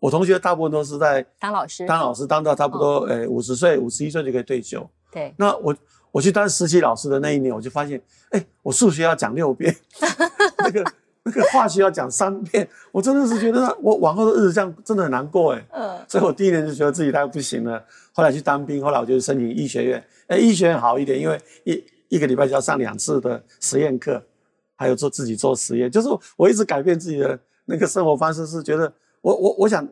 [0.00, 4.86] 我同学大部分都是在当老师，当老师当到差不多，诶，五十岁、五十一岁就可以退休。
[5.10, 5.74] 对，那我
[6.12, 9.74] 我去当实习老师的那一年，我就发现，哎，我数学要讲六遍，
[10.58, 10.84] 那个
[11.24, 17.82] 那个化学要讲三遍，我真的是觉得我往后的日子这样真的很难过，哎，嗯，所以我第一年就觉得自己太不行了。
[18.12, 24.22] 后来去当兵，后来我就申请医学院，哎，医学院好一点，因为一一个礼拜就要上两次的实验课，
[24.76, 28.92] 还有做自己做实验，就是我一直改变自己的那个生活方式，是觉得。
[29.24, 29.88] 我我我想，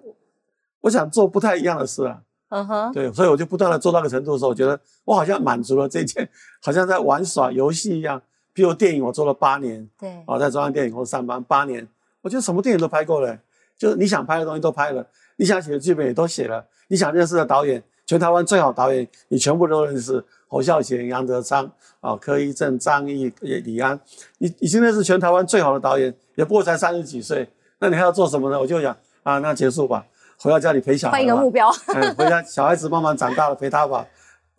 [0.83, 2.21] 我想做不太一样的事啊。
[2.51, 2.93] 嗯哼。
[2.93, 6.29] 对，所以我就不断的做到个程度的时候，我觉得我好像满足了这件，
[6.61, 8.21] 好像在玩耍游戏一样。
[8.53, 9.89] 比如电影，我做了八年。
[9.99, 10.23] 对。
[10.27, 11.87] 哦，在中央电影公司上班八年，
[12.21, 13.39] 我觉得什么电影都拍过了，
[13.77, 20.25] 就是你想拍的东西都拍了，你想写的剧本也都写了，你想认识的导演，全台湾最好导演，你全部都认识。
[20.49, 23.99] 侯孝贤、杨德昌、啊柯一正、张译、李安，
[24.37, 28.61] 你你现在是全台湾最好的导演，也不过才三十几岁，那你还要做什么呢？
[28.61, 28.95] 我就想。
[29.23, 30.05] 啊，那结束吧，
[30.37, 31.13] 回到家里陪小孩。
[31.13, 31.71] 换一个目标。
[31.95, 34.05] 嗯，回家小孩子慢慢长大了，陪他吧。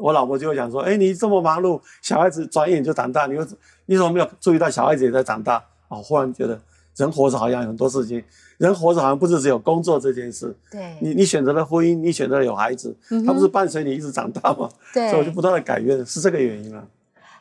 [0.03, 3.47] 我老婆就会讲说：“哎，你这么忙碌，小孩子转眼就长大，你又
[3.85, 6.59] 你怎么没有注意到小孩子也在长大？”哦，忽然觉得
[6.97, 8.21] 人活着好像有很多事情，
[8.57, 10.53] 人活着好像不是只有工作这件事。
[10.69, 10.97] 对。
[10.99, 12.93] 你你选择了婚姻，你选择了有孩子，
[13.25, 14.69] 他不是伴随你一直长大吗？
[14.93, 15.09] 对。
[15.09, 16.83] 所以我就不断的改变，是这个原因啊。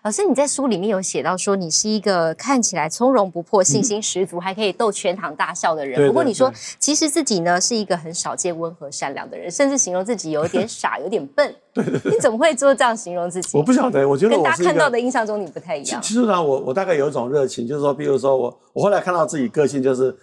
[0.02, 6.08] 老师，你在书里面有写到说，你是一个看起来从容不迫、信心十足，还可以逗全场大笑的人。
[6.08, 11.54] 不过你说，其实自己呢是一个很少见、温和、善良的人，甚至形容自己有点傻、有点笨。
[11.72, 12.10] 对对对。
[12.10, 13.56] 你怎么会做这样形容自己？
[13.56, 16.02] 我不晓得，我觉得跟大家看到的印象中你不太一样。
[16.02, 20.16] 其实呢，我我大概有一种热情，就是说，比如说我我后来看到自己个性，就是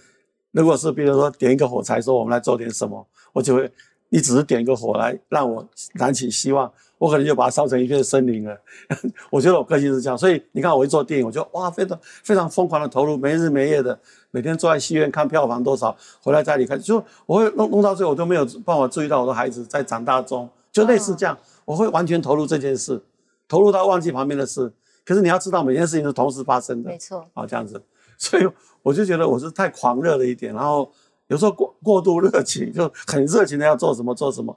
[0.52, 3.72] 如果是比如说点一个火柴，说我们来做点什么，我就会
[4.10, 6.70] 你只是点一个火来让我燃起希望。
[7.00, 8.56] 我可能就把它烧成一片森林了。
[9.32, 13.98] 我觉得我个性是这样，所以你看我一做电影，我就哇，非常非常疯狂的投入，没日没夜的，
[14.30, 21.36] 每天坐在戏院看票房多少，回来家里看，就我会弄弄到最后，我都没有办法注意到我的孩子在长大中，就类似这样，
[21.66, 23.02] 我会完全投入这件事，
[23.48, 24.72] 投入到忘记旁边的事。
[25.06, 27.26] 可是你要知道，每件事情是同时发生的，没错。
[27.34, 27.82] 啊，这样子，
[28.18, 28.48] 所以
[28.84, 30.92] 我就觉得我是太狂热了一点，然后
[31.28, 34.56] 有时候过过度热情，就很热情的要做什么做什么。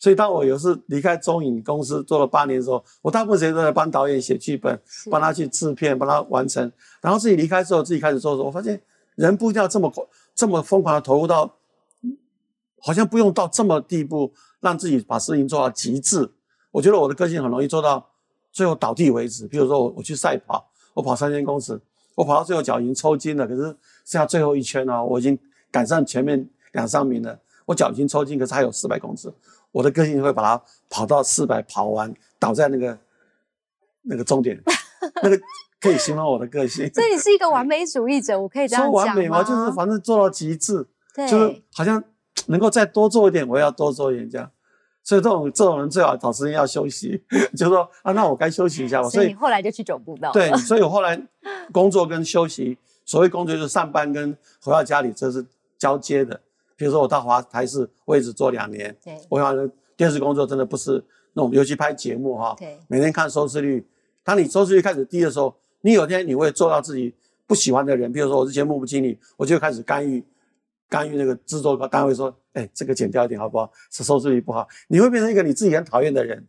[0.00, 4.80] 所以，当我有次离开中影公司做了八年的时候，我大部分时间都在帮导演写剧本，
[5.10, 6.70] 帮他去制片，帮他完成。
[7.00, 8.80] 然后自己离开之后，自己开始做的时候，我发现
[9.16, 9.92] 人不一定要这么
[10.36, 11.52] 这么疯狂的投入到，
[12.80, 16.30] 好像不用到这么地步，让自己把事情做到极致。
[16.70, 18.08] 我觉得我的个性很容易做到
[18.52, 19.48] 最后倒地为止。
[19.48, 21.80] 比如说我我去赛跑，我跑三千公尺，
[22.14, 23.76] 我跑到最后脚已经抽筋了，可是剩
[24.20, 25.36] 下最后一圈呢，我已经
[25.72, 29.32] 赶上前面两三名了，我脚已经抽筋，可是还有四百公尺。
[29.72, 32.98] 我的个性会把它跑到四百跑完，倒在那个
[34.02, 34.60] 那个终点，
[35.22, 35.38] 那个
[35.80, 36.88] 可以形容我的个性。
[36.92, 39.42] 所以你是一个完美主义者，我可以这样讲说完美吗？
[39.42, 40.86] 就是反正做到极致，
[41.28, 42.02] 就是好像
[42.46, 44.50] 能够再多做一点，我要多做一点这样。
[45.04, 47.22] 所以这种这种人最好找时间要休息，
[47.56, 49.08] 就说啊，那我该休息一下吧。
[49.08, 50.30] 所以你后来就去走步道。
[50.32, 51.18] 对，所以我后来
[51.72, 52.76] 工作跟休息，
[53.06, 55.46] 所谓工作就是上班跟回到家里这是
[55.78, 56.38] 交接的。
[56.78, 58.96] 比如说我到华台视，我也只做两年。
[59.04, 62.54] 对，我想电视工作真的不是那种，尤其拍节目哈。
[62.56, 63.84] 对，每天看收视率，
[64.22, 67.12] 当你收视率开始低的时候，你有天你会做到自己
[67.48, 68.12] 不喜欢的人。
[68.12, 70.24] 比如说我是节目部经理，我就开始干预，
[70.88, 73.68] 干预那个制作单位说，哎，这个剪掉一点好不好？
[73.90, 76.46] 是收视率不好，你会变成一个你自己很讨厌的人。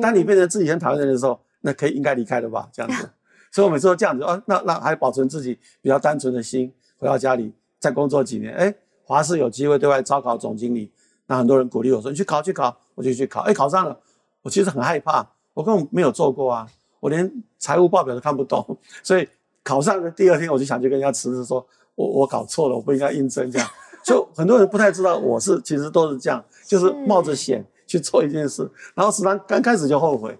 [0.00, 2.68] 当你变成自己很讨厌的人的时候，那可以应该离开了吧？
[2.72, 3.10] 这样子。
[3.50, 8.54] 所以我每次都这样子啊，那那还保存自己比较单纯的心，回到家里再工作几年。
[8.54, 8.74] 哎，
[9.12, 10.90] 华视有机会对外招考总经理，
[11.26, 13.42] 那很多人鼓励我说：“你去考，去考。”我就去考。
[13.42, 13.94] 哎，考上了，
[14.40, 16.66] 我其实很害怕，我根本没有做过啊，
[16.98, 18.64] 我连财务报表都看不懂。
[19.04, 19.28] 所以
[19.62, 23.68] 考上的第二天，我就想去跟人家辞职，说我我搞错了，我不应该应征这样。
[24.02, 30.38] 就很多人不太知道，我是其实都是这样，就是冒着险去做一件事，然后时常刚开始就后悔，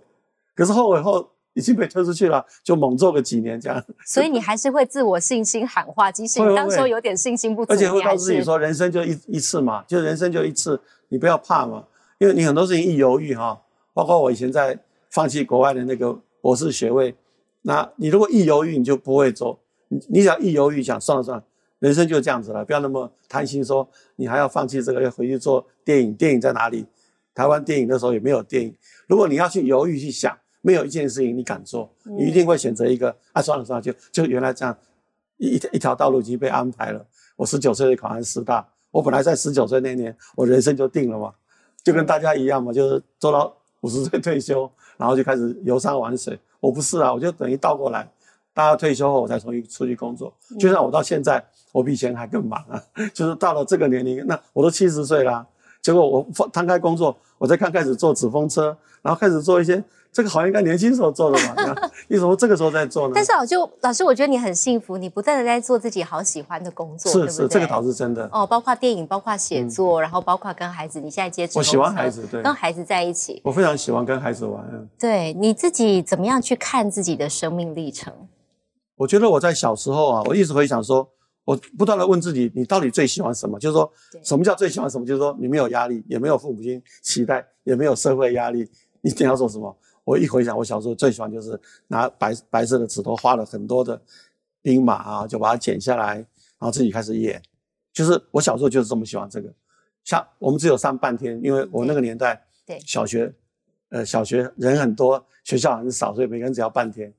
[0.57, 1.29] 可是后悔后。
[1.55, 3.85] 已经被推出去了，就猛做个几年这样。
[4.07, 11.85] 所以你还是会自我信心喊话，即使你当时候有点信心不足，而且会告诉自己说，人生就一一次嘛，就人生就一次，你不要怕嘛，
[12.19, 13.61] 因为你很多事情一犹豫哈，
[13.93, 14.79] 包括我以前在
[15.11, 17.15] 放弃国外的那个博士学位，
[17.63, 19.59] 那你如果一犹豫，你就不会做。
[19.89, 21.45] 你你只要一犹豫，想算了算了，
[21.81, 23.87] 人生就这样子了，不要那么贪心，说
[24.17, 26.87] 你还要放弃这个，要回去做电影，电影在哪里？
[27.35, 28.75] 台湾电影那时候也没有电影。
[29.07, 30.35] 如果你要去犹豫去想。
[30.63, 34.75] 没有一件事情你敢做，你一定会选择一个啊，算了算了，就就原来这样，
[35.37, 37.05] 一一条道路已经被安排了。
[37.35, 41.33] 我十九岁就考上师大，我本来在十九岁那年，我人生就定了嘛，
[41.83, 46.39] 就跟大家一样嘛，就是做到五十岁退休，然后就开始游山玩水。
[46.61, 48.09] 我不是啊，我就等于倒过来，
[48.55, 50.33] 大家退休后我才重新出去工作。
[50.61, 52.81] 就像我到现在，我比以前还更忙啊，
[53.13, 55.45] 就是到了这个年龄，那我都七十岁啦，
[55.81, 59.83] 结果我放摊开工作，我再看开始做纸风车，然后开始做一些。
[60.13, 61.75] 这个好像应该年轻时候做的嘛？
[62.09, 63.13] 为什么这个时候在做呢？
[63.15, 68.47] 但是老就老师，我觉得你很幸福，你不断的在做自己好喜欢的工作，是是，这个倒是真的哦。
[68.47, 74.63] 包括电影，包括写作，然后包括跟孩子，你现在接触，我喜欢孩子，对，跟孩子在一起，我非常喜欢跟孩子玩。
[74.99, 78.13] 对，你自己怎么样去看自己的生命历程？
[78.97, 81.09] 我觉得我在小时候啊，我一直会想说，
[81.47, 83.59] 我不断的问自己，你到底最喜欢什么？
[83.59, 83.91] 就是说，
[84.23, 85.07] 什么叫最喜欢什么？
[85.07, 88.69] 就是说，你没有压力，也没有父母亲期待，也没有社会压力，
[89.01, 89.75] 你想要做什么？
[90.05, 94.01] 我一回想，我小时候最喜欢就是拿白白色的纸头画了很多的
[94.61, 96.27] 兵马啊，就把它剪下来，然
[96.59, 97.41] 后自己开始演。
[97.93, 99.53] 就是我小时候就是这么喜欢这个。
[100.03, 103.33] 像我们只有上半天，因为我那个年代，对小学，
[103.91, 107.13] 呃，小学人很多，学校很少，所以每个人只要半天，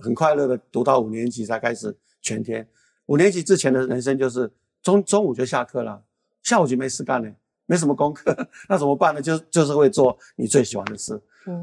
[0.00, 2.66] 很快乐的读到五年级才开始全天。
[3.06, 4.48] 五年级之前的人生就是
[4.80, 6.00] 中中午就下课了，
[6.44, 7.32] 下午就没事干了，
[7.66, 8.32] 没什么功课，
[8.68, 9.20] 那怎么办呢？
[9.20, 11.20] 就就是会做你最喜欢的事。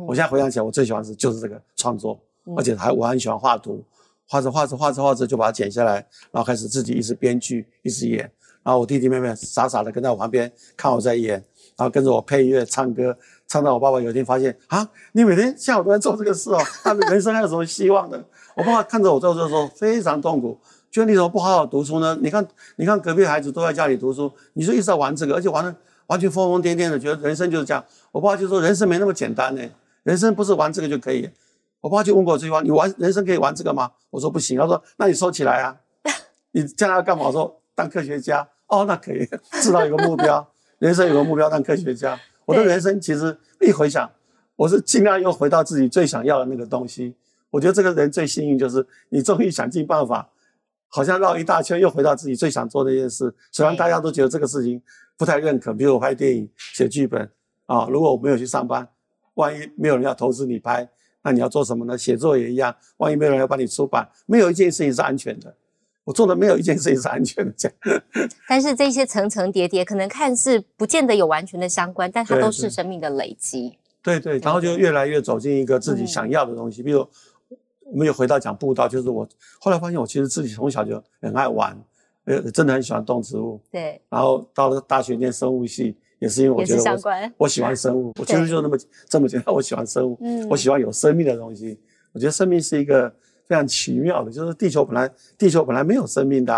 [0.07, 2.19] 我现在回想起来，我最喜欢是就是这个创作，
[2.57, 3.83] 而且还我很喜欢画图，
[4.27, 5.93] 画着画着画着画着就把它剪下来，
[6.31, 8.29] 然后开始自己一直编剧，一直演。
[8.61, 11.33] 然后我弟弟妹妹傻傻的跟在我旁边看我在演，
[11.77, 18.21] 然后跟着我配乐唱歌，唱到我爸爸有一天发现啊，你每天下午都在做这个事哦，他的人生还有什么希望呢？
[18.55, 20.59] 我爸爸看着我做这个时候非常痛苦，
[20.91, 22.17] 觉得你怎么不好好读书呢？
[22.21, 25.73] 你看，你看隔壁孩子都在家里读书，你就一直在玩这个，而且玩的。
[26.09, 27.83] 完全疯疯癫癫的，觉得人生就是这样。
[28.11, 29.61] 我爸就说：“人生没那么简单呢，
[30.03, 31.29] 人生不是玩这个就可以。”
[31.81, 35.75] 我爸就问过我这句话：“你玩人生可以玩这个吗？”我说：“不行。”他说：“那你收起来啊，
[36.51, 39.27] 你将来要干嘛？”我说：“当科学家。”哦，那可以，
[39.61, 42.19] 至少有个目标， 人生有个目标，当科学家。
[42.45, 44.07] 我的人生其实一回想，
[44.55, 47.15] 我是尽量又回到自己最想要的那个东西。
[47.49, 50.29] 我觉得这个人最幸运，就是你终于想尽办法，
[50.89, 53.33] 好像绕一大圈又回到自己最想做的一件事。
[53.51, 54.81] 虽然大家都觉得这个事情。
[55.19, 57.29] 不太认可，比如我拍电影、写剧本
[57.65, 58.87] 啊，如果我没有去上班，
[59.33, 60.87] 万一没有人要投资你拍，
[61.21, 61.97] 那你要做什么呢？
[61.97, 65.53] 写作也一样，万一没有人要帮你出版，没有一件事情是安全的。
[66.05, 68.01] 我做的没有一件事情是安全的，这样。
[68.47, 73.77] 但是这些层层叠叠，可能看似不见得有完全的相关，但它都是生命的累积。
[74.01, 76.81] 对对，然后就越来越走进一个自己想要的东西。
[76.81, 77.05] 比如，
[77.91, 79.27] 我们又回到讲步道，就是我
[79.59, 81.77] 后来发现，我其实自己从小就很爱玩。
[82.25, 83.59] 呃，真的很喜欢动植物。
[83.71, 83.99] 对。
[84.07, 90.15] 然后到了大学念生物系，也是因为我觉得我我喜欢生物，我其实就那么这么简单，我喜欢生物。
[90.21, 90.47] 嗯。
[90.47, 91.79] 我喜欢有生命的东西。
[92.11, 93.09] 我觉得生命是一个
[93.45, 96.53] 非常奇妙的，就是地球本来地球本来没有生命的，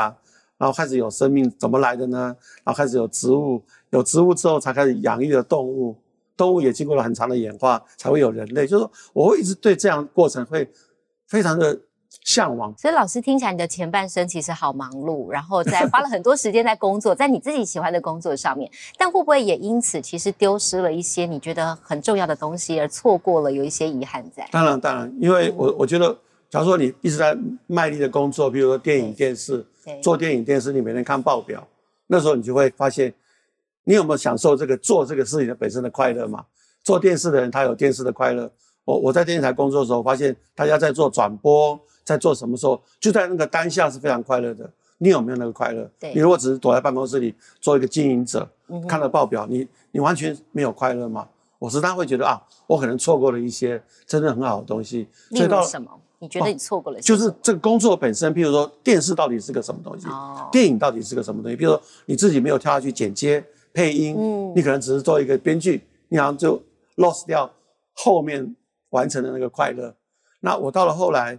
[0.58, 2.36] 然后开始有生命，怎么来的呢？
[2.65, 5.96] 然后开始有植物，有植物之后才开始养育了动物，
[6.36, 8.67] 动物也经过了很长的演化，才会有人类。
[8.67, 10.70] 就是说，我会一直对这样过程会
[11.32, 11.80] 非常的。
[12.26, 24.46] 向往，所以老师听起来，你的前半生其实好忙碌，然后在花了很多时间在工作，在你自己喜欢的工作上面，但会不会也因此其实丢失了一些你觉得很重要的东西，而错过了有一些遗憾在？
[24.52, 26.15] 当然，当然，因为我我觉得，
[26.50, 29.65] 假如说你一直在卖力的工作，比如说电影、电视，
[30.04, 31.65] 做电影、电视，你每天看报表，
[32.08, 33.12] 那时候你就会发现，
[33.86, 36.44] 你有没有享受这个做这个事情的本身的快乐嘛？
[36.84, 38.52] 做电视的人他有电视的快乐，
[38.92, 41.79] 我我在电视台工作的时候，发现大家在做转播。
[42.04, 44.69] 在做什么时候，就在那个当下是非常快乐的。
[44.98, 45.89] 你有没有那个快乐？
[46.00, 46.12] 对。
[46.15, 48.46] 你如果只是躲在办公室里做一个经营者，
[48.89, 51.27] 看了报表，你你完全没有快乐吗？
[51.60, 55.08] 我时常会觉得啊，我可能错过了一些真的很好的东西。
[55.29, 55.92] 例如什么？
[56.17, 57.00] 你觉得你错过了？
[57.00, 60.08] 就是这个工作本身，譬如说电视到底是个什么东西？
[60.08, 61.56] 哦，电影到底是个什么东西？
[61.56, 63.42] 比如说你自己没有跳下去剪接、
[63.73, 66.62] 配音，嗯，你可能只是做一个编剧，你好像就
[66.98, 67.50] lost 掉
[67.94, 68.56] 后面
[68.92, 69.94] 完成的那个快乐。
[70.39, 71.37] 那我到了后来，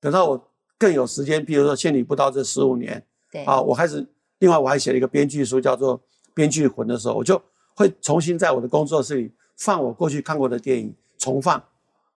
[0.00, 4.04] 等到我更有时间，比如说千里不到这十五年，对啊，我开始
[4.40, 5.98] 另外我还写了一个编剧书，叫做
[6.34, 7.40] 《编剧魂》的时候，我就
[7.74, 11.62] 会重新在我的工作室里放我过去看过的电影，重放，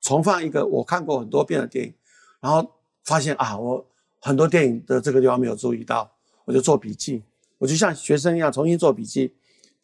[0.00, 1.94] 重放一个我看过很多遍的电影。
[2.40, 2.68] 然后
[3.04, 3.84] 发现啊，我
[4.20, 6.10] 很多电影的这个地方没有注意到，
[6.44, 7.22] 我就做笔记。
[7.58, 9.34] 我就像学生一样重新做笔记。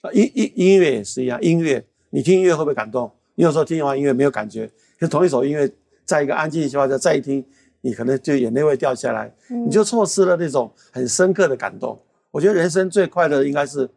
[0.02, 3.10] 啊，音音音乐也是一样，音乐你听音乐会不会感动？
[3.34, 4.70] 你有时候听完音乐没有感觉，
[5.00, 5.70] 就同一首音乐，
[6.04, 7.44] 在一个安静的情况下再一听，
[7.80, 12.00] 你可能就眼泪会掉下来，你就错失了那种很深刻的感动。
[12.30, 13.88] 我觉得人生最快乐的应该是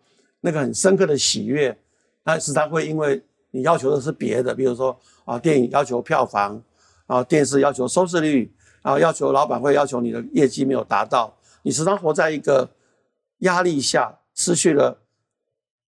[0.42, 1.78] 那个很深刻的喜悦。
[2.24, 3.22] 那时常会因为
[3.52, 6.62] 你要求的是别的，比如说啊，电影要求票房。
[7.08, 12.70] 啊，电视要求收视率，啊，要求老板会要求你的业绩没有达到，你时常活在一个
[13.38, 15.00] 压力下，失去了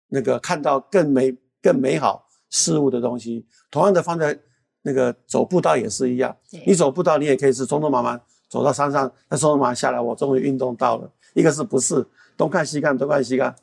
[0.08, 3.46] 那个看到更美、更美好事物的东西。
[3.72, 4.38] 同样的，放在
[4.82, 6.36] 那个走步道也是一样，
[6.66, 11.10] 你走步道，你也可以是匆匆忙忙走到山上，那匆匆忙下来，我终于运动到了。
[11.34, 13.56] 一个是不是东看西看，东看西看，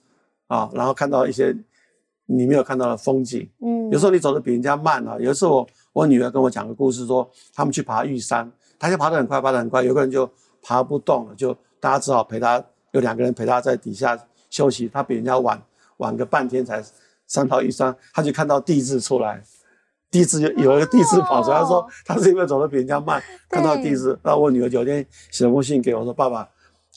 [0.47, 1.57] 啊，然后看到一些
[2.26, 3.49] 你没有看到的风景。
[3.61, 5.47] 嗯，有时候你走的比人家慢啊，有一次。
[5.47, 10.30] 我我女儿跟我讲个故事，说他们去爬玉山，他就爬得很快，爬得很快，有个人就
[10.61, 12.62] 爬不动了，就大家只好陪他，
[12.93, 14.18] 有两个人陪他在底下
[14.51, 14.89] 休息。
[14.89, 15.59] 他比人家晚
[15.97, 16.84] 晚个半天才
[17.27, 19.43] 上到玉山，他就看到地质出来，
[20.11, 24.18] 地质就有一个地质跑出来，他说他是因为走得比人家慢，看到地质。
[24.22, 26.49] 然后我女儿有天写了封信给我，说爸爸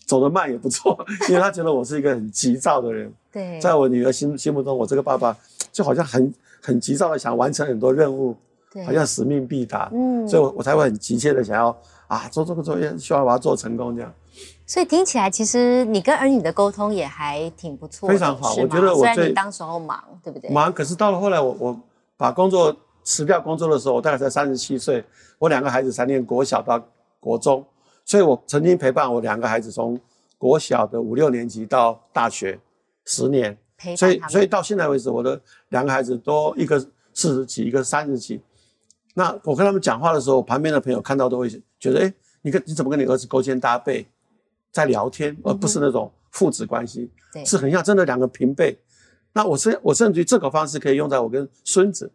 [0.05, 0.97] 走得慢也不错，
[1.29, 3.11] 因为他觉得我是一个很急躁的人。
[3.31, 5.35] 对，在我女儿心心目中，我这个爸爸
[5.71, 8.35] 就好像很很急躁的想完成很多任务。
[8.85, 11.75] 好像使命必达，嗯，所以我我才会很急切的想要
[12.05, 14.13] 啊做这个作业，希望把它做成功这样。
[14.69, 18.53] 所以听起来，其实你跟儿女的沟通也还挺不错，非常好。
[18.53, 20.47] 我觉得我虽然你当时候忙，对不对？
[20.51, 21.81] 忙，可是到了后来，我我
[22.15, 25.03] 把工作辞掉工作的时候，我大概才三十七岁，
[25.39, 26.79] 我两个孩子才念国小到
[27.19, 27.65] 国中，
[28.05, 29.99] 所以我曾经陪伴我两个孩子从
[30.37, 32.59] 国小的五六年级到大学
[33.05, 33.57] 十年，
[33.97, 36.79] 所以所以到现在为止，我的两个孩子都一个
[37.15, 38.39] 四十几，一个三十几。
[39.15, 41.49] 那我跟他们讲话的时候，旁边的朋友看到都会
[41.79, 42.13] 觉得，哎，
[42.43, 44.05] 你跟你怎么跟你儿子勾肩搭背，
[44.71, 47.09] 在聊天，而不是那种父子关系，
[47.45, 48.77] 是很像真的两个平辈。
[49.33, 52.11] 那我甚我甚至于这个方式可以用在我跟孙子，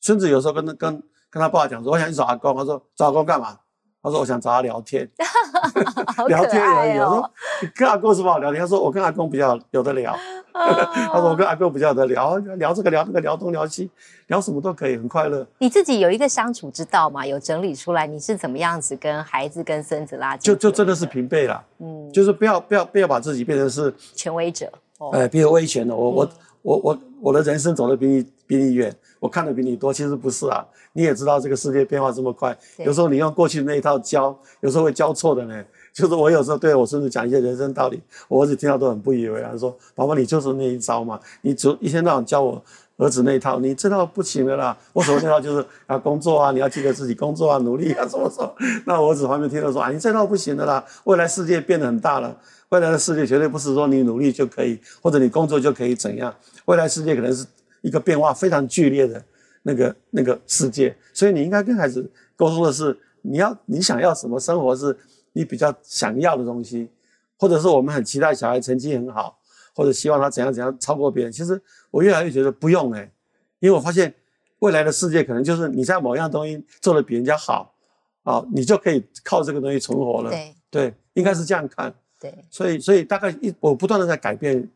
[0.00, 3.58] 孙子有时候跟跟跟他爸爸讲说，我想去找阿公，他说找阿公干嘛？
[4.06, 5.08] 他说我想找他聊天，
[6.28, 6.98] 聊天而已。
[6.98, 7.30] 我说
[7.60, 8.60] 你跟阿公什么好聊天？
[8.60, 10.16] 他说我跟阿公比较有的聊。
[10.56, 13.90] 他说：“我跟阿公比较有的聊聊这个聊那个聊东聊西，
[14.28, 15.46] 聊什么都可以，很快乐。
[15.58, 17.26] 你自己有一个相处之道嘛？
[17.26, 20.54] 有整理出来，你是怎么样子跟孩子、跟孙子拉近？
[20.54, 24.72] 就就真的是平辈了，嗯，就是不要不要不要把自己变成是权威者，
[25.12, 25.94] 哎，比如威权的。
[25.94, 26.28] 我我
[26.66, 30.66] 我我我的人生走得比你比你远，我看的比你多，其实不是啊。
[30.94, 35.64] 你也知道这个世界变化这么快，有时候你用过去的那一套教，有时候会教错的呢。”
[35.94, 42.62] 就是我有时候对我孙子讲一些人生道理，我儿子听到都很不以为然，说：“爸爸，你就是那一招嘛，你就一天到晚教我
[42.98, 44.76] 儿子那一套，你这套不行的啦。
[44.92, 48.54] 我所谓那套就是啊工作啊，你要记得自己工作啊，努力啊，怎么说？
[48.86, 52.36] 那我儿子旁边听到说：啊，你这套不行的啦，未来世界变得很大了，
[52.70, 56.34] 未来的世界绝对不是说你努力就可以，或者你工作就可以怎样，
[56.66, 57.44] 未来世界可能是
[57.80, 59.24] 一个变化非常剧烈的
[59.62, 64.96] 那个那个世界，所以你应该跟孩子沟通的是，你要你想要什么生活是。”
[65.36, 66.88] 你比较想要的东西，
[67.36, 69.38] 或者是我们很期待小孩成绩很好，
[69.74, 71.30] 或者希望他怎样怎样超过别人。
[71.30, 71.60] 其实
[71.90, 73.12] 我越来越觉得不用哎，
[73.58, 74.14] 因为我发现
[74.60, 77.74] 未来的世界可能就是你在某样东西做的比人家好，
[78.22, 80.30] 啊，你就可以靠这个东西存活了。
[80.30, 81.94] 对对，应该是这样看。
[82.18, 84.66] 对，所以所以大概一我不断的在改变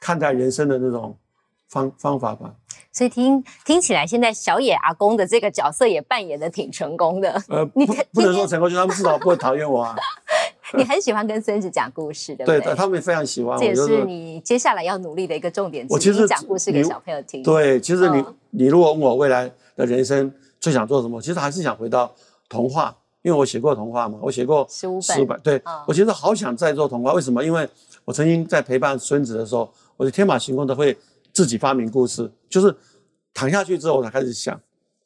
[0.00, 1.16] 看待人生的那种
[1.68, 2.52] 方方法吧。
[2.90, 7.40] 所以听听起来，现在小野阿公的这个角色也扮演的挺成功的。
[7.48, 9.94] 呃， 不不能说成功，就他们至少不会讨厌我啊。
[10.74, 12.60] 你很喜欢跟孙子讲故事，对不对？
[12.60, 13.58] 对，他们也非常喜欢。
[13.58, 15.86] 这也是你接下来要努力的一个重点。
[15.90, 17.42] 我其实讲故事给小朋友听。
[17.42, 22.12] 对，其实你你如果问我未来的人生最想做什么，其实还是想回到
[22.48, 25.40] 童话，因为我写过童话嘛，我写过十五本。
[25.42, 27.12] 对，我其实好想再做童话。
[27.14, 27.42] 为什么？
[27.44, 27.68] 因为
[28.04, 30.96] 我曾经在陪伴孙子的时候，我就天马行空的会。
[31.32, 32.74] 自己发明故事，就是
[33.32, 34.60] 躺下去之后，我才开始想，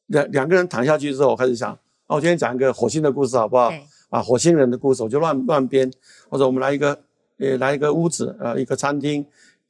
[0.06, 1.78] 两两个人躺下去之后，我开始想，
[2.08, 3.70] 那我今天讲一个火星的故事好不好？
[4.08, 5.92] 啊，火星人的故事，我就乱乱编，
[6.30, 6.98] 或者我们来一个，
[7.36, 9.22] 呃，来一个屋子，呃，一个餐厅，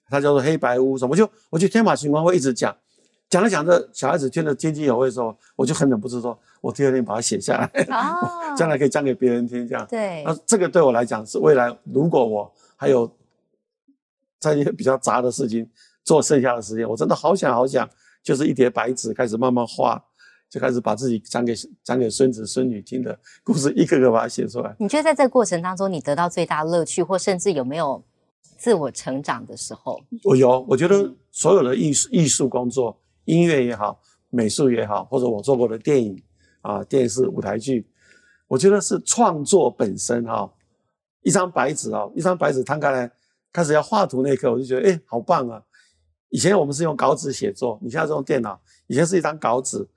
[0.08, 2.72] 它叫做黑白屋，什么，我就我就天马行空会一直讲，
[3.28, 9.84] 讲着讲着，小孩子听得津津有味的时候，我就很忍不住说，我第二天把它写下来，哦， 将来可以讲给别人听，这样。
[9.90, 13.10] 对，那这个对我来讲是未来，如果我还有
[14.52, 15.68] 在一些比较杂的事情
[16.04, 17.88] 做剩下的时间，我真的好想好想，
[18.22, 20.02] 就是一叠白纸开始慢慢画，
[20.50, 24.76] 就开始把自己讲给讲给孙子孙女听的故事一个个把它写出来。
[24.78, 28.04] 你觉得在这个过程当中，你得到最大乐趣，或甚至有没有
[28.58, 30.00] 自我成长的时候？
[30.24, 33.00] 我有，我觉得所有的艺术艺术工作。
[33.26, 36.22] 音乐也好，美术也好，或者我做过的电影
[36.60, 37.88] 啊、电视、舞台剧，
[38.46, 40.52] 我觉得是创作本身哈。
[41.22, 43.10] 一张白纸啊，一张白纸摊开来，
[43.54, 45.62] 开始要画图那一刻，我就觉得哎，好棒啊！
[46.28, 48.60] 以前我们是用稿纸写作，你现在是用电脑。
[48.88, 49.88] 以前是一张稿纸，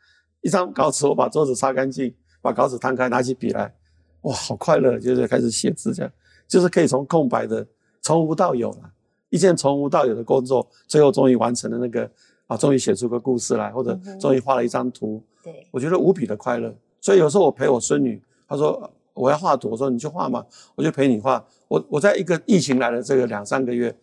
[0.42, 3.74] 一张稿纸，我把桌子擦干净，把稿纸摊开，拿起笔来，
[4.22, 6.12] 哇，好快乐，就是开始写字，这样
[6.48, 7.68] 就是可以从空白的
[8.02, 8.92] 从无到有了，
[9.30, 12.10] 一件从无到有的工作，最后终于完成了那个。
[12.48, 16.74] 啊，终于写出个故事来，或者终于画了一张图，对我觉得无比的快乐。
[17.02, 20.46] 所以有时候我陪我孙女，她说我要画图，我说你去画嘛，
[20.76, 21.44] 我就陪你画。
[21.68, 23.94] 我我在一个疫情来了这个两三个月，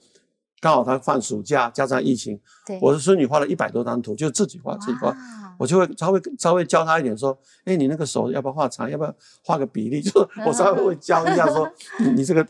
[0.61, 2.39] 刚好他放暑假，加上疫情，
[2.81, 5.17] 我的孙女画了一百多张图，就自己画自己画，
[5.59, 10.03] 我就会稍微稍微教她一点，说，哎，你那个手要不要画长，要不要画个比例？
[10.03, 11.71] 就是我稍微会教一下，说
[12.15, 12.47] 你这个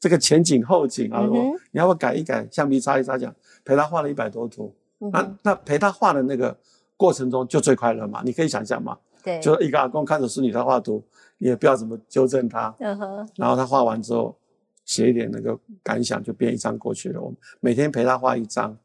[0.00, 1.26] 这个前景后景啊，
[1.70, 3.34] 你要不要改一改，橡皮擦一擦，讲
[3.64, 4.74] 陪她画了一百多图。
[5.12, 6.56] 那那陪他画的那个
[6.96, 8.20] 过程中就最快乐嘛？
[8.24, 8.98] 你可以想象嘛？
[9.22, 11.02] 对，就一个阿公看着孙女在画图，
[11.38, 12.74] 你也不要怎么纠正他。
[12.80, 13.28] 嗯哼。
[13.36, 14.36] 然后他画完之后，
[14.84, 17.20] 写一点那个感想，就编一张过去了。
[17.20, 18.76] 我们每天陪他画一张，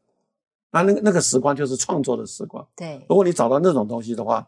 [0.70, 2.66] 那那个那个时光就是创作的时光。
[2.76, 3.04] 对。
[3.08, 4.46] 如果你找到那种东西的话，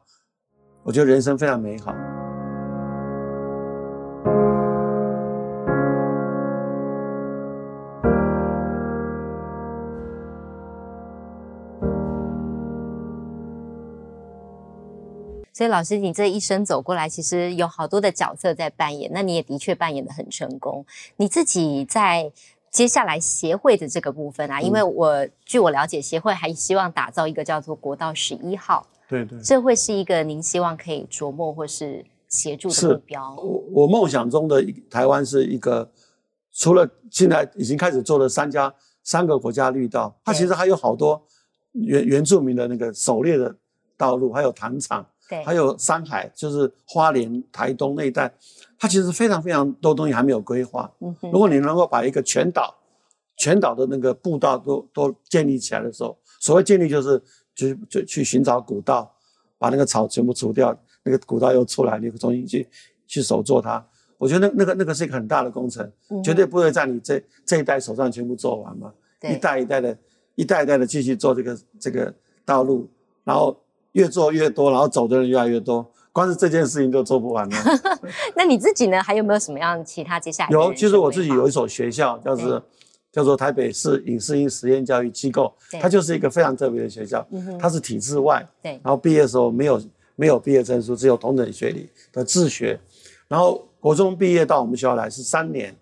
[0.83, 1.95] 我觉得人生非常美好。
[15.57, 20.85] 所以老师，你这一生走过来，其实有好多的角色在扮演，那你也的确扮演的很成功。
[21.17, 22.31] 你自己在
[22.71, 33.35] 接下来协会的这个部分啊，因为我据我了解，协会还希望打造一个叫做国道十一号，对对，这会是一个您希望可以琢磨或是协助的目标。
[33.37, 35.91] 我我梦想中的台湾是一个，
[36.53, 41.25] 除了现在已经开始做的三家三个国家绿道，它其实还有好多
[41.73, 43.57] 原原住民的那个狩猎的
[43.97, 45.07] 道路，还有糖厂。
[45.45, 48.33] 还有山海，就是花莲、台东那一带，
[48.79, 50.91] 它其实非常非常多东西还没有规划。
[51.21, 52.73] 如果你能够把一个全岛、
[53.37, 57.21] 全岛的那个步道都都建立起来的时候，所谓建立就是
[57.55, 59.13] 就就去寻找古道，
[59.59, 62.69] 把那个草全部除掉，那个古道又出来，你重新去
[63.09, 63.85] 去守做它。
[64.19, 65.91] 我觉得那那个那个是一个很大的工程，
[66.23, 68.93] 绝对不会在你这这一代手上全部做完嘛。
[69.23, 69.99] 一代一代的，
[70.37, 72.15] 一代一代的继续做这个这个
[72.45, 72.89] 道路，
[73.25, 73.61] 然后。
[73.97, 77.57] 越做越多，然后走的人越来越多，光是这件事情就做不完了。
[78.37, 79.03] 那你自己呢？
[79.03, 80.51] 还有没有什么样其他接下来？
[80.51, 82.63] 有，其实我自己有一所学校，叫做
[83.11, 87.27] 叫做台北市影视音实验教育机构，它就是一个非常特别的学校。
[87.59, 88.73] 它是体制外，对。
[88.85, 89.83] 然后毕业的时候没有
[90.15, 92.79] 没有毕业证书，只有同等学历的自学。
[93.29, 95.75] 然后国中毕业到我们学校来是三年，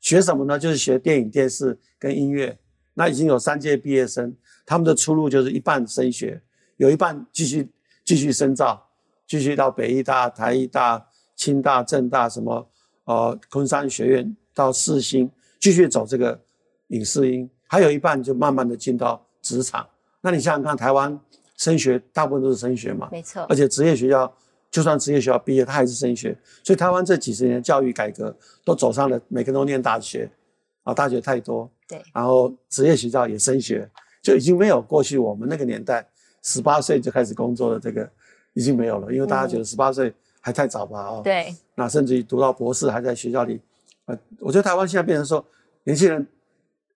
[0.00, 0.58] 学什么呢？
[0.58, 2.54] 就是学电影、电视跟音乐。
[2.92, 4.36] 那已经有三届毕业生，
[4.66, 6.42] 他们的出路就是一半升学。
[6.76, 7.68] 有一半继续
[8.04, 8.88] 继续深造，
[9.26, 11.06] 继续到北医大、台医大、
[11.36, 12.68] 清大、政大什么，
[13.04, 16.40] 呃，昆山学院到四星，继续走这个
[16.88, 17.48] 影视音。
[17.66, 19.86] 还有一半就慢慢的进到职场。
[20.20, 21.18] 那你想想看，台湾
[21.56, 23.42] 升学大部分都是升学嘛，没错。
[23.48, 24.32] 而且职业学校，
[24.70, 26.36] 就算职业学校毕业，他还是升学。
[26.62, 30.30] 所以台湾这几十年教育改革都走上了，每个人都念大学，
[30.82, 31.70] 啊，大学太多。
[31.88, 32.00] 对。
[32.12, 33.90] 然后职业学校也升学，
[34.22, 36.06] 就已经没有过去我们那个年代。
[36.44, 38.08] 十八岁就开始工作的这个
[38.52, 41.00] 已经没有了，因为大家觉得十八岁还太早吧？
[41.08, 41.52] 哦，对。
[41.74, 43.60] 那甚至于读到博士还在学校里，
[44.04, 45.44] 呃，我觉得台湾现在变成说，
[45.82, 46.24] 年轻人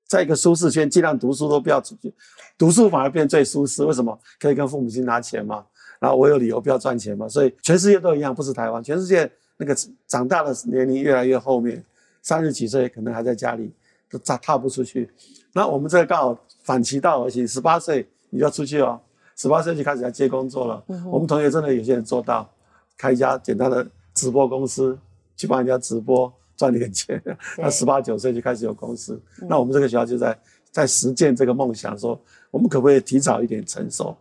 [0.07, 2.15] 在一个舒适圈，尽量读书都不要出去，
[2.57, 3.83] 读书反而变最舒适。
[3.85, 4.17] 为什么？
[4.39, 5.65] 可以跟父母亲拿钱嘛，
[5.99, 7.29] 然后我有理由不要赚钱嘛。
[7.29, 9.75] 所以全世界都一样，不是台湾，全世界那个
[10.07, 11.83] 长大的年龄越来越后面，
[12.23, 13.73] 三十几岁可能还在家里
[14.11, 15.11] 都踏踏不出去。
[15.55, 19.01] 那我们这个刚好反其道而行，十八岁你就要出去哦。
[19.39, 20.85] 十八岁就开始要接工作了。
[21.07, 22.51] 我们同学真的有些人做到，
[22.97, 24.99] 开一家简单的直播公司，
[25.37, 27.23] 去帮人家直播赚点钱。
[27.57, 29.21] 那十八九岁就开始有公司。
[29.49, 30.37] 那我们这个学校就在
[30.73, 32.21] 在实践这个梦想，说
[32.51, 34.17] 我们可不可以提早一点成熟？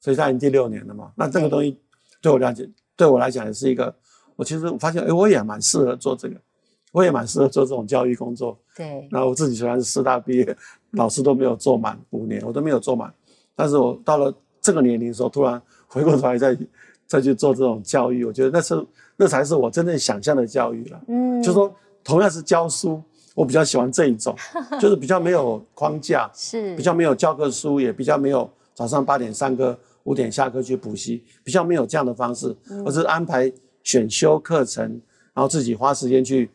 [0.00, 1.12] 所以他已经第六年了嘛。
[1.14, 1.78] 那这个东西
[2.20, 3.94] 对我了解，对我来讲也是一个，
[4.34, 6.34] 我其实发现，哎，我也蛮适合做这个，
[6.90, 8.58] 我也蛮适合做这种教育工作。
[8.74, 9.06] 对。
[9.12, 10.56] 那我自己虽然是师大毕业，
[10.90, 13.14] 老师都没有做满五年，我都没有做满，
[13.54, 14.34] 但是我到了。
[14.68, 16.54] 这个年龄的时候，突然回过头来再
[17.06, 21.00] 再去做这种教育，我觉得那是那才是我真正想象的教育了。
[21.08, 23.02] 嗯，就说同样是教书，
[23.34, 24.36] 我比较喜欢这一种，
[24.78, 32.54] 就是比较没有框架，是比较没有教科书，也比较没有早上八点上课，五点下课去补习，比较没有这样的方式，
[32.84, 33.50] 而是安排
[33.82, 34.84] 选修课程，
[35.32, 36.50] 然后自己花时间去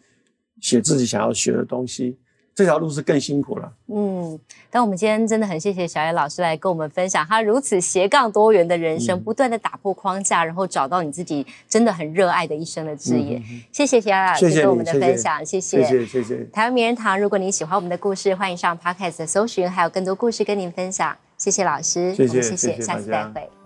[0.62, 2.16] 写自己想要学的东西。
[2.56, 3.72] 这条路是更辛苦了。
[3.88, 4.40] 嗯，
[4.70, 13.42] 但我们今天真的很谢谢小野老师来跟我们分享他如此斜杠多元的人生，不断的打破框架，然后找到你自己真的很热爱的一生的职业。
[13.72, 16.44] 谢谢小野老师跟我们的分享，谢谢，谢谢，谢谢。
[16.52, 21.16] 台湾名人堂，如果您喜欢我们的故事，欢迎上 Podcast 搜寻，还有更多故事跟您分享。
[21.38, 23.63] 谢谢老师，谢谢，谢谢，下次再会。